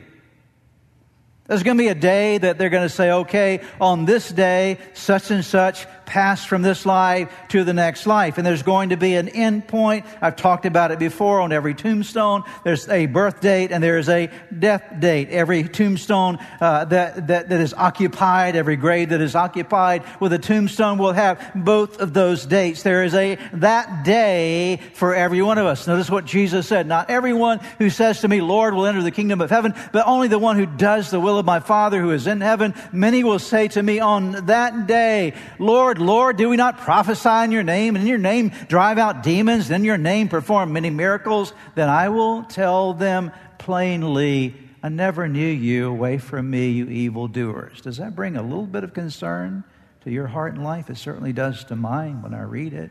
There's 1.53 1.65
going 1.65 1.77
to 1.77 1.83
be 1.83 1.89
a 1.89 1.95
day 1.95 2.39
that 2.39 2.57
they're 2.57 2.71
going 2.71 2.89
to 2.89 2.95
say, 2.95 3.11
okay, 3.11 3.61
on 3.79 4.07
this 4.07 4.31
day, 4.31 4.79
such 4.95 5.31
and 5.31 5.45
such 5.45 5.87
passed 6.07 6.47
from 6.47 6.63
this 6.63 6.85
life 6.85 7.33
to 7.49 7.65
the 7.65 7.73
next 7.73 8.07
life. 8.07 8.37
And 8.37 8.47
there's 8.47 8.63
going 8.63 8.91
to 8.91 8.97
be 8.97 9.15
an 9.15 9.29
end 9.29 9.67
point. 9.67 10.05
I've 10.21 10.37
talked 10.37 10.67
about 10.67 10.91
it 10.91 10.99
before 10.99 11.41
on 11.41 11.53
every 11.53 11.75
tombstone. 11.75 12.45
There's 12.65 12.89
a 12.89 13.07
birth 13.07 13.41
date 13.41 13.73
and 13.73 13.83
there's 13.83 14.09
a 14.09 14.29
death 14.57 14.85
date. 14.99 15.31
Every 15.31 15.67
tombstone 15.67 16.39
uh, 16.61 16.85
that, 16.87 17.29
that, 17.29 17.49
that 17.49 17.61
is 17.61 17.73
occupied, 17.73 18.57
every 18.57 18.77
grave 18.77 19.09
that 19.11 19.21
is 19.21 19.35
occupied 19.35 20.05
with 20.21 20.33
a 20.33 20.39
tombstone 20.39 20.99
will 20.99 21.13
have 21.13 21.53
both 21.55 22.01
of 22.01 22.13
those 22.13 22.45
dates. 22.45 22.83
There 22.83 23.05
is 23.05 23.15
a 23.15 23.39
that 23.55 24.05
day 24.05 24.81
for 24.95 25.15
every 25.15 25.41
one 25.41 25.57
of 25.57 25.67
us. 25.67 25.87
Notice 25.87 26.11
what 26.11 26.27
Jesus 26.27 26.67
said. 26.67 26.87
Not 26.87 27.09
everyone 27.11 27.61
who 27.79 27.89
says 27.89 28.21
to 28.21 28.29
me, 28.29 28.41
Lord, 28.41 28.75
will 28.75 28.87
enter 28.87 29.03
the 29.03 29.11
kingdom 29.11 29.41
of 29.41 29.51
heaven, 29.51 29.75
but 29.93 30.07
only 30.07 30.29
the 30.29 30.39
one 30.39 30.57
who 30.59 30.67
does 30.67 31.11
the 31.11 31.21
will 31.21 31.39
of 31.39 31.42
my 31.45 31.61
Father 31.61 32.01
who 32.01 32.11
is 32.11 32.27
in 32.27 32.41
heaven. 32.41 32.75
Many 32.93 33.25
will 33.25 33.39
say 33.39 33.69
to 33.69 33.83
me 33.83 34.01
on 34.01 34.47
that 34.47 34.87
day, 34.87 35.35
Lord, 35.59 35.99
Lord, 35.99 36.37
do 36.37 36.49
we 36.49 36.57
not 36.57 36.79
prophesy 36.79 37.45
in 37.45 37.53
your 37.53 37.63
name, 37.63 37.97
and 37.97 38.03
in 38.03 38.09
your 38.09 38.19
name 38.19 38.53
drive 38.69 38.99
out 38.99 39.23
demons, 39.23 39.71
and 39.71 39.77
in 39.77 39.85
your 39.85 39.99
name 39.99 40.29
perform 40.29 40.73
many 40.73 40.91
miracles? 40.91 41.53
Then 41.75 41.89
I 41.89 42.09
will 42.09 42.45
tell 42.45 42.95
them 42.95 43.33
plainly, 43.59 44.55
I 44.83 44.89
never 44.89 45.29
knew 45.29 45.47
you. 45.47 45.89
Away 45.89 46.19
from 46.19 46.51
me, 46.51 46.71
you 46.71 46.87
evildoers. 46.87 47.81
Does 47.81 47.99
that 47.99 48.17
bring 48.17 48.37
a 48.37 48.43
little 48.43 48.67
bit 48.67 48.83
of 48.83 48.93
concern 48.93 49.63
to 50.03 50.11
your 50.11 50.27
heart 50.27 50.55
and 50.55 50.65
life? 50.65 50.91
It 50.91 50.97
certainly 50.97 51.33
does 51.33 51.65
to 51.65 51.77
mine 51.77 52.23
when 52.23 52.35
I 52.35 52.43
read 52.43 52.73
it. 52.73 52.91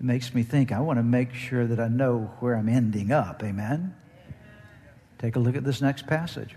It 0.00 0.06
makes 0.06 0.32
me 0.32 0.44
think 0.44 0.70
I 0.70 0.80
want 0.80 0.98
to 0.98 1.02
make 1.02 1.34
sure 1.34 1.66
that 1.66 1.80
I 1.80 1.88
know 1.88 2.32
where 2.38 2.54
I'm 2.54 2.68
ending 2.68 3.10
up. 3.10 3.42
Amen? 3.42 3.94
Take 5.18 5.36
a 5.36 5.38
look 5.38 5.56
at 5.56 5.64
this 5.64 5.80
next 5.80 6.06
passage. 6.06 6.54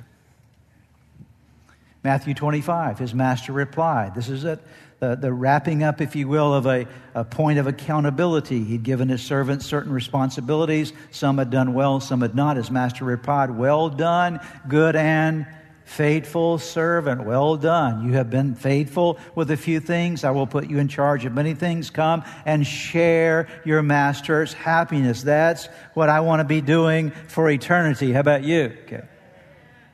Matthew 2.05 2.35
25, 2.35 2.99
his 2.99 3.15
master 3.15 3.51
replied. 3.51 4.13
This 4.13 4.29
is 4.29 4.43
it 4.43 4.59
the, 4.99 5.15
the 5.15 5.33
wrapping 5.33 5.81
up, 5.81 6.01
if 6.01 6.15
you 6.15 6.27
will, 6.27 6.53
of 6.53 6.67
a, 6.67 6.85
a 7.15 7.23
point 7.23 7.57
of 7.57 7.65
accountability. 7.65 8.63
He'd 8.63 8.83
given 8.83 9.09
his 9.09 9.23
servants 9.23 9.65
certain 9.65 9.91
responsibilities. 9.91 10.93
Some 11.09 11.39
had 11.39 11.49
done 11.49 11.73
well, 11.73 11.99
some 11.99 12.21
had 12.21 12.35
not. 12.35 12.57
His 12.57 12.69
master 12.69 13.05
replied, 13.05 13.49
Well 13.49 13.89
done, 13.89 14.39
good 14.67 14.95
and 14.95 15.47
faithful 15.85 16.59
servant. 16.59 17.25
Well 17.25 17.57
done. 17.57 18.05
You 18.05 18.13
have 18.13 18.29
been 18.29 18.53
faithful 18.53 19.17
with 19.33 19.49
a 19.49 19.57
few 19.57 19.79
things. 19.79 20.23
I 20.23 20.29
will 20.29 20.45
put 20.45 20.69
you 20.69 20.77
in 20.77 20.87
charge 20.87 21.25
of 21.25 21.33
many 21.33 21.55
things. 21.55 21.89
Come 21.89 22.23
and 22.45 22.67
share 22.67 23.47
your 23.65 23.81
master's 23.81 24.53
happiness. 24.53 25.23
That's 25.23 25.69
what 25.95 26.09
I 26.09 26.19
want 26.19 26.41
to 26.41 26.43
be 26.43 26.61
doing 26.61 27.09
for 27.29 27.49
eternity. 27.49 28.11
How 28.11 28.19
about 28.19 28.43
you? 28.43 28.77
Okay. 28.83 29.05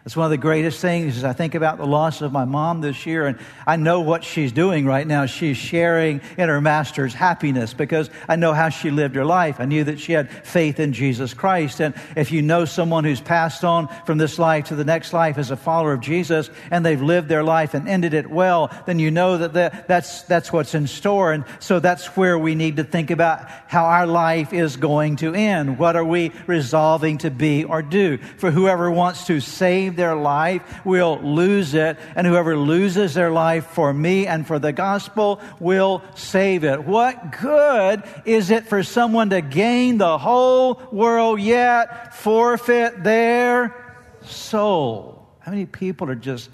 That's 0.03 0.17
one 0.17 0.25
of 0.25 0.31
the 0.31 0.37
greatest 0.37 0.81
things 0.81 1.17
as 1.17 1.23
I 1.23 1.33
think 1.33 1.53
about 1.53 1.77
the 1.77 1.85
loss 1.85 2.21
of 2.21 2.31
my 2.31 2.43
mom 2.43 2.81
this 2.81 3.05
year. 3.05 3.27
And 3.27 3.37
I 3.67 3.75
know 3.75 4.01
what 4.01 4.23
she's 4.23 4.51
doing 4.51 4.87
right 4.87 5.05
now. 5.05 5.27
She's 5.27 5.57
sharing 5.57 6.21
in 6.39 6.49
her 6.49 6.59
master's 6.59 7.13
happiness 7.13 7.75
because 7.75 8.09
I 8.27 8.35
know 8.35 8.53
how 8.53 8.69
she 8.69 8.89
lived 8.89 9.15
her 9.15 9.25
life. 9.25 9.59
I 9.59 9.65
knew 9.65 9.83
that 9.83 9.99
she 9.99 10.13
had 10.13 10.31
faith 10.31 10.79
in 10.79 10.93
Jesus 10.93 11.35
Christ. 11.35 11.81
And 11.81 11.93
if 12.15 12.31
you 12.31 12.41
know 12.41 12.65
someone 12.65 13.03
who's 13.03 13.21
passed 13.21 13.63
on 13.63 13.89
from 14.07 14.17
this 14.17 14.39
life 14.39 14.65
to 14.65 14.75
the 14.75 14.83
next 14.83 15.13
life 15.13 15.37
as 15.37 15.51
a 15.51 15.55
follower 15.55 15.93
of 15.93 15.99
Jesus 15.99 16.49
and 16.71 16.83
they've 16.83 17.01
lived 17.01 17.29
their 17.29 17.43
life 17.43 17.75
and 17.75 17.87
ended 17.87 18.15
it 18.15 18.27
well, 18.27 18.75
then 18.87 18.97
you 18.97 19.11
know 19.11 19.37
that 19.37 19.87
that's, 19.87 20.23
that's 20.23 20.51
what's 20.51 20.73
in 20.73 20.87
store. 20.87 21.31
And 21.31 21.45
so 21.59 21.79
that's 21.79 22.07
where 22.17 22.39
we 22.39 22.55
need 22.55 22.77
to 22.77 22.83
think 22.83 23.11
about 23.11 23.47
how 23.67 23.85
our 23.85 24.07
life 24.07 24.51
is 24.51 24.77
going 24.77 25.17
to 25.17 25.35
end. 25.35 25.77
What 25.77 25.95
are 25.95 26.03
we 26.03 26.31
resolving 26.47 27.19
to 27.19 27.29
be 27.29 27.65
or 27.65 27.83
do? 27.83 28.17
For 28.17 28.49
whoever 28.49 28.89
wants 28.89 29.27
to 29.27 29.39
save 29.39 29.90
save 29.91 29.97
their 29.97 30.15
life 30.15 30.85
will 30.85 31.19
lose 31.21 31.73
it, 31.73 31.97
and 32.15 32.25
whoever 32.25 32.55
loses 32.55 33.13
their 33.13 33.31
life 33.31 33.65
for 33.67 33.93
me 33.93 34.25
and 34.25 34.47
for 34.47 34.57
the 34.59 34.71
gospel 34.71 35.41
will 35.59 36.01
save 36.15 36.63
it. 36.63 36.83
What 36.85 37.39
good 37.41 38.03
is 38.25 38.51
it 38.51 38.67
for 38.67 38.83
someone 38.83 39.31
to 39.31 39.41
gain 39.41 39.97
the 39.97 40.17
whole 40.17 40.81
world 40.91 41.41
yet 41.41 42.15
forfeit 42.15 43.03
their 43.03 43.75
soul? 44.23 45.27
How 45.39 45.51
many 45.51 45.65
people 45.65 46.09
are 46.09 46.15
just 46.15 46.49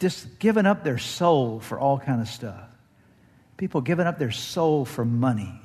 just 0.00 0.38
giving 0.38 0.64
up 0.64 0.84
their 0.84 0.98
soul 0.98 1.60
for 1.60 1.78
all 1.78 1.98
kind 1.98 2.20
of 2.20 2.28
stuff? 2.28 2.68
People 3.56 3.80
giving 3.80 4.06
up 4.06 4.18
their 4.18 4.30
soul 4.30 4.84
for 4.84 5.04
money 5.04 5.57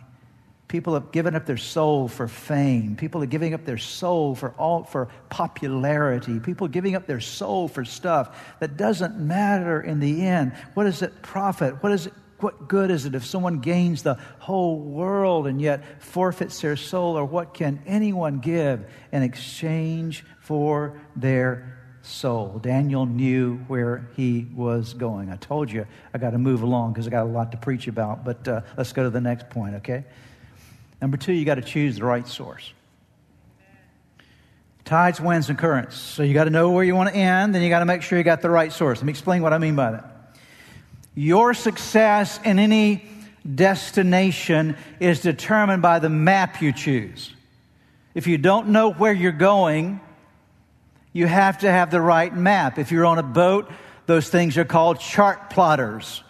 People 0.73 0.95
have 0.95 1.11
given 1.11 1.35
up 1.35 1.45
their 1.45 1.55
soul 1.55 2.07
for 2.07 2.27
fame. 2.27 2.95
People 2.95 3.21
are 3.21 3.27
giving 3.27 3.53
up 3.53 3.63
their 3.63 3.77
soul 3.77 4.33
for 4.33 4.55
all 4.57 4.83
for 4.83 5.07
popularity. 5.29 6.39
People 6.39 6.67
giving 6.67 6.95
up 6.95 7.05
their 7.05 7.19
soul 7.19 7.67
for 7.67 7.85
stuff 7.85 8.35
that 8.59 8.75
doesn't 8.75 9.19
matter 9.19 9.79
in 9.79 9.99
the 9.99 10.25
end. 10.25 10.53
What 10.73 10.85
does 10.85 11.03
it 11.03 11.21
profit? 11.21 11.83
What 11.83 11.91
is 11.91 12.07
it 12.07 12.13
what 12.39 12.67
good 12.67 12.89
is 12.89 13.05
it 13.05 13.13
if 13.13 13.23
someone 13.23 13.59
gains 13.59 14.01
the 14.01 14.15
whole 14.39 14.79
world 14.79 15.45
and 15.45 15.61
yet 15.61 16.01
forfeits 16.01 16.59
their 16.61 16.75
soul? 16.75 17.19
Or 17.19 17.25
what 17.25 17.53
can 17.53 17.83
anyone 17.85 18.39
give 18.39 18.83
in 19.11 19.21
exchange 19.21 20.25
for 20.39 20.99
their 21.15 21.83
soul. 22.01 22.57
Daniel 22.57 23.05
knew 23.05 23.57
where 23.67 24.09
he 24.15 24.47
was 24.55 24.95
going. 24.95 25.29
I 25.29 25.35
told 25.35 25.71
you 25.71 25.85
I 26.15 26.17
got 26.17 26.31
to 26.31 26.39
move 26.39 26.63
along 26.63 26.93
because 26.93 27.05
I 27.05 27.11
got 27.11 27.23
a 27.23 27.29
lot 27.29 27.51
to 27.51 27.57
preach 27.57 27.87
about, 27.87 28.25
but 28.25 28.47
uh, 28.47 28.61
let's 28.75 28.91
go 28.91 29.03
to 29.03 29.11
the 29.11 29.21
next 29.21 29.51
point, 29.51 29.75
okay? 29.75 30.03
Number 31.03 31.17
two, 31.17 31.33
you 31.33 31.43
got 31.43 31.55
to 31.55 31.61
choose 31.61 31.97
the 31.97 32.05
right 32.05 32.25
source. 32.25 32.71
Tides, 34.85 35.19
winds, 35.19 35.49
and 35.49 35.59
currents. 35.59 35.97
So 35.97 36.23
you 36.23 36.33
got 36.33 36.45
to 36.45 36.49
know 36.49 36.71
where 36.71 36.85
you 36.85 36.95
want 36.95 37.09
to 37.09 37.15
end, 37.15 37.53
then 37.53 37.61
you 37.61 37.67
got 37.67 37.79
to 37.79 37.85
make 37.85 38.03
sure 38.03 38.17
you 38.17 38.23
got 38.23 38.41
the 38.41 38.49
right 38.49 38.71
source. 38.71 38.99
Let 38.99 39.07
me 39.07 39.09
explain 39.09 39.41
what 39.41 39.51
I 39.51 39.57
mean 39.57 39.75
by 39.75 39.91
that. 39.91 40.37
Your 41.13 41.53
success 41.53 42.39
in 42.45 42.57
any 42.57 43.05
destination 43.53 44.77
is 45.01 45.19
determined 45.19 45.81
by 45.81 45.99
the 45.99 46.07
map 46.07 46.61
you 46.61 46.71
choose. 46.71 47.33
If 48.15 48.25
you 48.25 48.37
don't 48.37 48.69
know 48.69 48.93
where 48.93 49.11
you're 49.11 49.33
going, 49.33 49.99
you 51.11 51.27
have 51.27 51.57
to 51.57 51.69
have 51.69 51.91
the 51.91 51.99
right 51.99 52.33
map. 52.33 52.79
If 52.79 52.93
you're 52.93 53.05
on 53.05 53.19
a 53.19 53.23
boat, 53.23 53.69
those 54.05 54.29
things 54.29 54.57
are 54.57 54.63
called 54.63 55.01
chart 55.01 55.49
plotters 55.49 56.23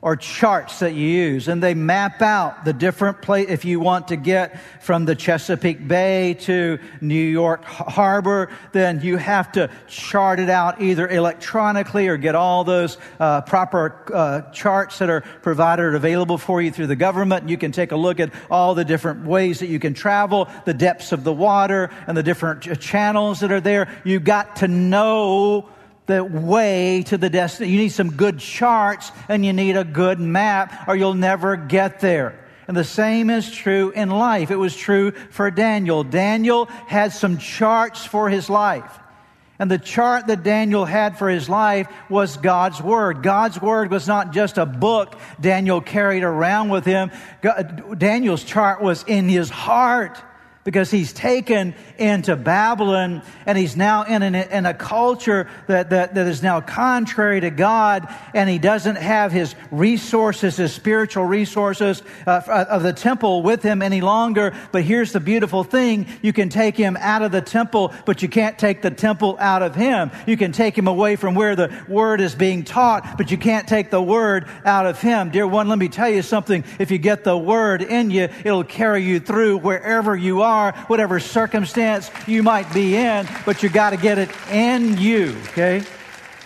or 0.00 0.14
charts 0.14 0.78
that 0.78 0.94
you 0.94 1.08
use 1.08 1.48
and 1.48 1.62
they 1.62 1.74
map 1.74 2.22
out 2.22 2.64
the 2.64 2.72
different 2.72 3.20
place 3.20 3.48
if 3.48 3.64
you 3.64 3.80
want 3.80 4.08
to 4.08 4.16
get 4.16 4.60
from 4.80 5.04
the 5.04 5.14
chesapeake 5.14 5.88
bay 5.88 6.34
to 6.34 6.78
new 7.00 7.14
york 7.14 7.64
harbor 7.64 8.48
then 8.72 9.00
you 9.00 9.16
have 9.16 9.50
to 9.50 9.68
chart 9.88 10.38
it 10.38 10.48
out 10.48 10.80
either 10.80 11.08
electronically 11.08 12.06
or 12.06 12.16
get 12.16 12.34
all 12.34 12.62
those 12.62 12.96
uh, 13.18 13.40
proper 13.42 14.04
uh, 14.14 14.42
charts 14.52 14.98
that 14.98 15.10
are 15.10 15.22
provided 15.42 15.94
available 15.94 16.38
for 16.38 16.62
you 16.62 16.70
through 16.70 16.86
the 16.86 16.96
government. 16.96 17.48
You 17.48 17.58
can 17.58 17.72
take 17.72 17.92
a 17.92 17.96
look 17.96 18.20
at 18.20 18.32
all 18.50 18.74
the 18.74 18.84
different 18.84 19.24
ways 19.24 19.60
that 19.60 19.68
you 19.68 19.78
can 19.78 19.94
travel 19.94 20.48
the 20.64 20.74
depths 20.74 21.12
of 21.12 21.24
the 21.24 21.32
water 21.32 21.90
and 22.06 22.16
the 22.16 22.22
different 22.22 22.80
channels 22.80 23.40
that 23.40 23.52
are 23.52 23.60
there. 23.60 23.88
You 24.04 24.20
got 24.20 24.56
to 24.56 24.68
know 24.68 25.68
the 26.08 26.24
way 26.24 27.04
to 27.04 27.16
the 27.16 27.30
destiny. 27.30 27.70
You 27.70 27.78
need 27.78 27.90
some 27.90 28.10
good 28.10 28.40
charts 28.40 29.12
and 29.28 29.44
you 29.44 29.52
need 29.52 29.76
a 29.76 29.84
good 29.84 30.18
map 30.18 30.88
or 30.88 30.96
you'll 30.96 31.14
never 31.14 31.56
get 31.56 32.00
there. 32.00 32.44
And 32.66 32.76
the 32.76 32.84
same 32.84 33.30
is 33.30 33.50
true 33.50 33.90
in 33.90 34.10
life. 34.10 34.50
It 34.50 34.56
was 34.56 34.74
true 34.74 35.12
for 35.12 35.50
Daniel. 35.50 36.02
Daniel 36.04 36.66
had 36.86 37.12
some 37.12 37.38
charts 37.38 38.04
for 38.04 38.28
his 38.28 38.50
life. 38.50 38.98
And 39.58 39.70
the 39.70 39.78
chart 39.78 40.28
that 40.28 40.44
Daniel 40.44 40.84
had 40.84 41.18
for 41.18 41.28
his 41.28 41.48
life 41.48 41.88
was 42.08 42.36
God's 42.36 42.80
Word. 42.80 43.22
God's 43.22 43.60
Word 43.60 43.90
was 43.90 44.06
not 44.06 44.32
just 44.32 44.56
a 44.56 44.66
book 44.66 45.18
Daniel 45.40 45.80
carried 45.80 46.22
around 46.22 46.68
with 46.68 46.84
him. 46.84 47.10
God, 47.42 47.98
Daniel's 47.98 48.44
chart 48.44 48.80
was 48.80 49.04
in 49.06 49.28
his 49.28 49.50
heart 49.50 50.22
because 50.68 50.90
he's 50.90 51.14
taken 51.14 51.74
into 51.96 52.36
Babylon 52.36 53.22
and 53.46 53.56
he's 53.56 53.74
now 53.74 54.02
in, 54.02 54.22
an, 54.22 54.34
in 54.34 54.66
a 54.66 54.74
culture 54.74 55.48
that, 55.66 55.88
that, 55.88 56.14
that 56.14 56.26
is 56.26 56.42
now 56.42 56.60
contrary 56.60 57.40
to 57.40 57.48
God 57.48 58.06
and 58.34 58.50
he 58.50 58.58
doesn't 58.58 58.96
have 58.96 59.32
his 59.32 59.54
resources, 59.70 60.58
his 60.58 60.74
spiritual 60.74 61.24
resources 61.24 62.02
uh, 62.26 62.66
of 62.68 62.82
the 62.82 62.92
temple 62.92 63.42
with 63.42 63.62
him 63.62 63.80
any 63.80 64.02
longer. 64.02 64.54
But 64.70 64.82
here's 64.82 65.12
the 65.12 65.20
beautiful 65.20 65.64
thing. 65.64 66.06
You 66.20 66.34
can 66.34 66.50
take 66.50 66.76
him 66.76 66.98
out 67.00 67.22
of 67.22 67.32
the 67.32 67.40
temple, 67.40 67.94
but 68.04 68.20
you 68.20 68.28
can't 68.28 68.58
take 68.58 68.82
the 68.82 68.90
temple 68.90 69.38
out 69.40 69.62
of 69.62 69.74
him. 69.74 70.10
You 70.26 70.36
can 70.36 70.52
take 70.52 70.76
him 70.76 70.86
away 70.86 71.16
from 71.16 71.34
where 71.34 71.56
the 71.56 71.74
word 71.88 72.20
is 72.20 72.34
being 72.34 72.62
taught, 72.62 73.16
but 73.16 73.30
you 73.30 73.38
can't 73.38 73.66
take 73.66 73.88
the 73.88 74.02
word 74.02 74.46
out 74.66 74.84
of 74.84 75.00
him. 75.00 75.30
Dear 75.30 75.46
one, 75.46 75.66
let 75.66 75.78
me 75.78 75.88
tell 75.88 76.10
you 76.10 76.20
something. 76.20 76.62
If 76.78 76.90
you 76.90 76.98
get 76.98 77.24
the 77.24 77.38
word 77.38 77.80
in 77.80 78.10
you, 78.10 78.28
it'll 78.44 78.64
carry 78.64 79.02
you 79.02 79.18
through 79.18 79.60
wherever 79.60 80.14
you 80.14 80.42
are 80.42 80.57
are, 80.58 80.72
whatever 80.88 81.20
circumstance 81.20 82.10
you 82.26 82.42
might 82.42 82.72
be 82.74 82.96
in, 82.96 83.28
but 83.46 83.62
you 83.62 83.68
got 83.68 83.90
to 83.90 83.96
get 83.96 84.18
it 84.18 84.30
in 84.50 84.98
you, 84.98 85.36
okay? 85.48 85.82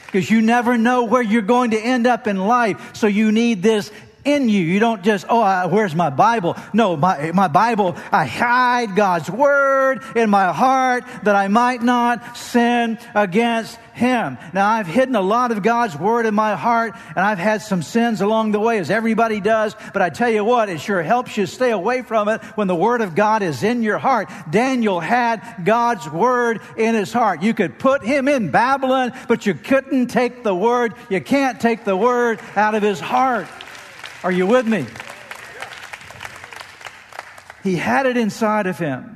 Because 0.07 0.31
you 0.31 0.43
never 0.43 0.77
know 0.77 1.05
where 1.05 1.23
you're 1.23 1.43
going 1.43 1.71
to 1.71 1.79
end 1.79 2.07
up 2.07 2.27
in 2.27 2.37
life. 2.37 2.95
So 2.95 3.07
you 3.07 3.33
need 3.33 3.63
this 3.63 3.91
in 4.25 4.49
you. 4.49 4.63
You 4.63 4.81
don't 4.81 5.03
just, 5.03 5.27
oh, 5.29 5.43
uh, 5.43 5.69
where's 5.69 5.95
my 5.95 6.11
Bible? 6.11 6.57
No, 6.73 6.97
my, 6.97 7.33
my 7.33 7.49
Bible, 7.49 7.97
I 8.11 8.27
hide 8.27 8.95
God's 8.97 9.31
word 9.31 10.03
in 10.17 10.31
my 10.31 10.53
heart 10.53 11.05
that 11.25 11.37
I 11.37 11.49
might 11.49 11.83
not 11.83 12.37
sin 12.37 12.99
against 13.15 13.79
him. 13.95 14.39
Now, 14.53 14.69
I've 14.69 14.87
hidden 14.87 15.17
a 15.17 15.21
lot 15.21 15.51
of 15.51 15.63
God's 15.63 15.97
word 15.97 16.27
in 16.27 16.35
my 16.35 16.55
heart, 16.55 16.95
and 17.09 17.19
I've 17.19 17.39
had 17.39 17.63
some 17.63 17.83
sins 17.83 18.21
along 18.21 18.53
the 18.53 18.61
way, 18.61 18.79
as 18.79 18.91
everybody 18.91 19.41
does. 19.41 19.77
But 19.93 20.03
I 20.03 20.11
tell 20.11 20.31
you 20.31 20.45
what, 20.45 20.69
it 20.69 20.81
sure 20.81 21.03
helps 21.03 21.37
you 21.37 21.47
stay 21.47 21.71
away 21.71 22.03
from 22.03 22.29
it 22.29 22.43
when 22.55 22.69
the 22.69 22.75
word 22.75 23.01
of 23.01 23.15
God 23.15 23.43
is 23.43 23.63
in 23.63 23.83
your 23.83 23.99
heart. 23.99 24.31
Daniel 24.51 25.01
had 25.01 25.65
God's 25.65 26.09
word 26.11 26.61
in 26.77 26.95
his 26.95 27.13
heart. 27.13 27.43
You 27.43 27.55
could 27.55 27.79
put 27.79 28.03
him 28.03 28.29
in 28.29 28.51
Babylon, 28.51 29.13
but 29.29 29.47
you 29.47 29.55
couldn't 29.55 30.07
take 30.07 30.43
the 30.43 30.55
word. 30.55 30.95
You 31.11 31.21
can't 31.21 31.61
take 31.61 31.85
the 31.85 31.97
word 31.97 32.41
out 32.57 32.75
of 32.75 32.83
his 32.83 33.01
heart. 33.01 33.47
Are 34.25 34.33
you 34.33 34.47
with 34.47 34.67
me? 34.67 34.87
He 37.65 37.77
had 37.77 38.07
it 38.07 38.17
inside 38.17 38.67
of 38.67 38.79
him. 38.79 39.12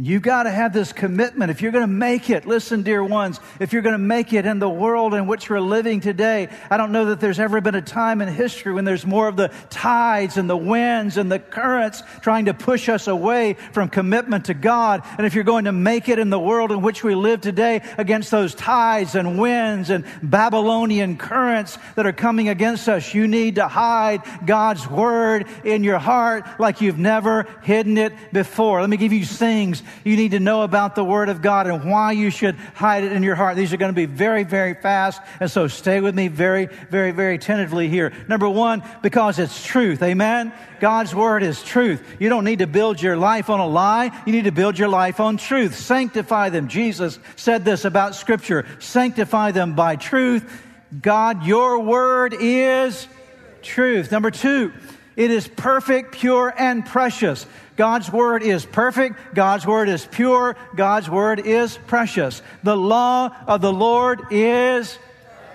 And 0.00 0.06
you've 0.06 0.22
got 0.22 0.44
to 0.44 0.50
have 0.50 0.72
this 0.72 0.94
commitment. 0.94 1.50
If 1.50 1.60
you're 1.60 1.72
going 1.72 1.82
to 1.82 1.86
make 1.86 2.30
it, 2.30 2.46
listen, 2.46 2.82
dear 2.82 3.04
ones, 3.04 3.38
if 3.60 3.74
you're 3.74 3.82
going 3.82 3.92
to 3.92 3.98
make 3.98 4.32
it 4.32 4.46
in 4.46 4.58
the 4.58 4.66
world 4.66 5.12
in 5.12 5.26
which 5.26 5.50
we're 5.50 5.60
living 5.60 6.00
today, 6.00 6.48
I 6.70 6.78
don't 6.78 6.90
know 6.90 7.04
that 7.04 7.20
there's 7.20 7.38
ever 7.38 7.60
been 7.60 7.74
a 7.74 7.82
time 7.82 8.22
in 8.22 8.28
history 8.28 8.72
when 8.72 8.86
there's 8.86 9.04
more 9.04 9.28
of 9.28 9.36
the 9.36 9.48
tides 9.68 10.38
and 10.38 10.48
the 10.48 10.56
winds 10.56 11.18
and 11.18 11.30
the 11.30 11.38
currents 11.38 12.02
trying 12.22 12.46
to 12.46 12.54
push 12.54 12.88
us 12.88 13.08
away 13.08 13.58
from 13.72 13.90
commitment 13.90 14.46
to 14.46 14.54
God. 14.54 15.02
And 15.18 15.26
if 15.26 15.34
you're 15.34 15.44
going 15.44 15.66
to 15.66 15.72
make 15.72 16.08
it 16.08 16.18
in 16.18 16.30
the 16.30 16.40
world 16.40 16.72
in 16.72 16.80
which 16.80 17.04
we 17.04 17.14
live 17.14 17.42
today 17.42 17.82
against 17.98 18.30
those 18.30 18.54
tides 18.54 19.16
and 19.16 19.38
winds 19.38 19.90
and 19.90 20.06
Babylonian 20.22 21.18
currents 21.18 21.76
that 21.96 22.06
are 22.06 22.14
coming 22.14 22.48
against 22.48 22.88
us, 22.88 23.12
you 23.12 23.28
need 23.28 23.56
to 23.56 23.68
hide 23.68 24.22
God's 24.46 24.88
word 24.88 25.46
in 25.62 25.84
your 25.84 25.98
heart 25.98 26.46
like 26.58 26.80
you've 26.80 26.98
never 26.98 27.46
hidden 27.64 27.98
it 27.98 28.14
before. 28.32 28.80
Let 28.80 28.88
me 28.88 28.96
give 28.96 29.12
you 29.12 29.26
things 29.26 29.82
you 30.04 30.16
need 30.16 30.32
to 30.32 30.40
know 30.40 30.62
about 30.62 30.94
the 30.94 31.04
Word 31.04 31.28
of 31.28 31.42
God 31.42 31.66
and 31.66 31.90
why 31.90 32.12
you 32.12 32.30
should 32.30 32.56
hide 32.74 33.04
it 33.04 33.12
in 33.12 33.22
your 33.22 33.34
heart. 33.34 33.56
These 33.56 33.72
are 33.72 33.76
going 33.76 33.92
to 33.92 33.96
be 33.96 34.06
very, 34.06 34.44
very 34.44 34.74
fast. 34.74 35.20
And 35.40 35.50
so 35.50 35.68
stay 35.68 36.00
with 36.00 36.14
me 36.14 36.28
very, 36.28 36.66
very, 36.90 37.12
very 37.12 37.36
attentively 37.36 37.88
here. 37.88 38.12
Number 38.28 38.48
one, 38.48 38.82
because 39.02 39.38
it's 39.38 39.64
truth. 39.64 40.02
Amen? 40.02 40.52
God's 40.80 41.14
Word 41.14 41.42
is 41.42 41.62
truth. 41.62 42.02
You 42.18 42.28
don't 42.28 42.44
need 42.44 42.60
to 42.60 42.66
build 42.66 43.00
your 43.00 43.16
life 43.16 43.50
on 43.50 43.60
a 43.60 43.66
lie. 43.66 44.10
You 44.26 44.32
need 44.32 44.44
to 44.44 44.52
build 44.52 44.78
your 44.78 44.88
life 44.88 45.20
on 45.20 45.36
truth. 45.36 45.76
Sanctify 45.76 46.48
them. 46.48 46.68
Jesus 46.68 47.18
said 47.36 47.64
this 47.64 47.84
about 47.84 48.14
Scripture. 48.14 48.66
Sanctify 48.78 49.52
them 49.52 49.74
by 49.74 49.96
truth. 49.96 50.44
God, 51.00 51.44
your 51.44 51.80
Word 51.80 52.34
is 52.38 53.06
truth. 53.62 54.10
Number 54.10 54.30
two, 54.30 54.72
it 55.20 55.30
is 55.30 55.46
perfect, 55.46 56.12
pure, 56.12 56.50
and 56.56 56.84
precious. 56.86 57.44
God's 57.76 58.10
word 58.10 58.42
is 58.42 58.64
perfect. 58.64 59.34
God's 59.34 59.66
word 59.66 59.90
is 59.90 60.06
pure. 60.06 60.56
God's 60.74 61.10
word 61.10 61.40
is 61.40 61.78
precious. 61.86 62.40
The 62.62 62.74
law 62.74 63.28
of 63.46 63.60
the 63.60 63.70
Lord 63.70 64.22
is 64.30 64.98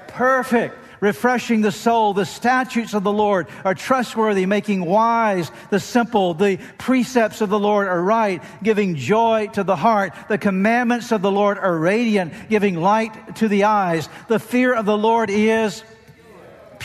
perfect 0.09 0.77
refreshing 1.01 1.61
the 1.61 1.71
soul. 1.71 2.13
The 2.13 2.25
statutes 2.25 2.93
of 2.93 3.03
the 3.03 3.11
Lord 3.11 3.47
are 3.63 3.73
trustworthy, 3.73 4.45
making 4.45 4.85
wise 4.85 5.49
the 5.71 5.79
simple. 5.79 6.35
The 6.35 6.57
precepts 6.77 7.41
of 7.41 7.49
the 7.49 7.59
Lord 7.59 7.87
are 7.87 8.01
right, 8.01 8.43
giving 8.61 8.95
joy 8.95 9.47
to 9.53 9.63
the 9.63 9.75
heart. 9.75 10.13
The 10.29 10.37
commandments 10.37 11.11
of 11.11 11.23
the 11.23 11.31
Lord 11.31 11.57
are 11.57 11.75
radiant, 11.75 12.33
giving 12.49 12.75
light 12.75 13.37
to 13.37 13.47
the 13.47 13.63
eyes. 13.63 14.09
The 14.27 14.39
fear 14.39 14.75
of 14.75 14.85
the 14.85 14.97
Lord 14.97 15.31
is 15.31 15.83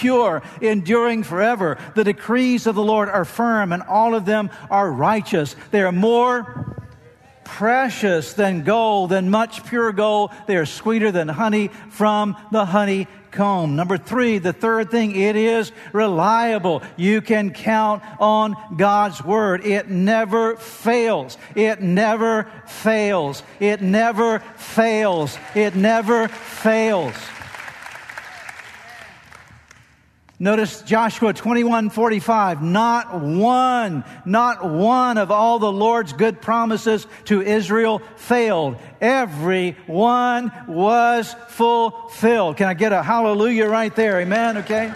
pure, 0.00 0.42
enduring 0.60 1.22
forever. 1.22 1.78
The 1.94 2.04
decrees 2.04 2.66
of 2.66 2.74
the 2.74 2.82
Lord 2.82 3.08
are 3.08 3.24
firm, 3.26 3.72
and 3.72 3.82
all 3.82 4.14
of 4.14 4.24
them 4.24 4.50
are 4.70 4.90
righteous. 4.90 5.54
They 5.70 5.82
are 5.82 5.92
more 5.92 6.76
precious 7.44 8.32
than 8.32 8.62
gold, 8.62 9.10
than 9.10 9.28
much 9.28 9.66
pure 9.66 9.92
gold. 9.92 10.30
They 10.46 10.56
are 10.56 10.66
sweeter 10.66 11.12
than 11.12 11.28
honey 11.28 11.68
from 11.90 12.36
the 12.52 12.64
honeycomb. 12.64 13.76
Number 13.76 13.98
three, 13.98 14.38
the 14.38 14.52
third 14.52 14.90
thing, 14.90 15.14
it 15.14 15.36
is 15.36 15.72
reliable. 15.92 16.82
You 16.96 17.20
can 17.20 17.50
count 17.50 18.02
on 18.18 18.56
God's 18.76 19.22
word. 19.22 19.66
It 19.66 19.90
never 19.90 20.56
fails. 20.56 21.36
It 21.54 21.82
never 21.82 22.50
fails. 22.66 23.42
It 23.58 23.82
never 23.82 24.38
fails. 24.56 25.36
It 25.54 25.74
never 25.74 26.28
fails. 26.28 27.14
Notice 30.42 30.80
Joshua 30.80 31.34
21 31.34 31.90
45. 31.90 32.62
Not 32.62 33.20
one, 33.20 34.04
not 34.24 34.64
one 34.64 35.18
of 35.18 35.30
all 35.30 35.58
the 35.58 35.70
Lord's 35.70 36.14
good 36.14 36.40
promises 36.40 37.06
to 37.26 37.42
Israel 37.42 38.00
failed. 38.16 38.78
Every 39.02 39.72
one 39.86 40.50
was 40.66 41.36
fulfilled. 41.48 42.56
Can 42.56 42.68
I 42.68 42.74
get 42.74 42.90
a 42.92 43.02
hallelujah 43.02 43.68
right 43.68 43.94
there? 43.94 44.18
Amen? 44.18 44.56
Okay? 44.56 44.90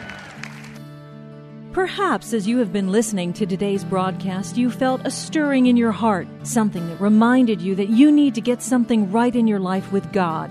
Perhaps 1.73 2.33
as 2.33 2.49
you 2.49 2.57
have 2.59 2.73
been 2.73 2.91
listening 2.91 3.35
to 3.35 3.45
today's 3.45 3.85
broadcast, 3.85 4.57
you 4.57 4.71
felt 4.71 5.03
a 5.05 5.11
stirring 5.11 5.67
in 5.67 5.77
your 5.77 5.93
heart, 5.93 6.27
something 6.45 6.89
that 6.89 6.99
reminded 7.03 7.61
you 7.61 7.75
that 7.75 7.91
you 7.91 8.11
need 8.11 8.35
to 8.37 8.41
get 8.41 8.63
something 8.63 9.13
right 9.13 9.37
in 9.37 9.47
your 9.47 9.61
life 9.61 9.93
with 9.93 10.11
God. 10.11 10.51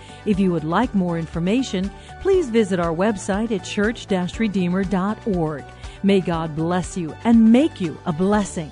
If 0.25 0.39
you 0.39 0.51
would 0.51 0.63
like 0.63 0.93
more 0.93 1.17
information, 1.17 1.89
please 2.21 2.49
visit 2.49 2.79
our 2.79 2.93
website 2.93 3.51
at 3.51 3.63
church-redeemer.org. 3.63 5.63
May 6.03 6.21
God 6.21 6.55
bless 6.55 6.97
you 6.97 7.15
and 7.23 7.51
make 7.51 7.79
you 7.79 7.97
a 8.05 8.13
blessing. 8.13 8.71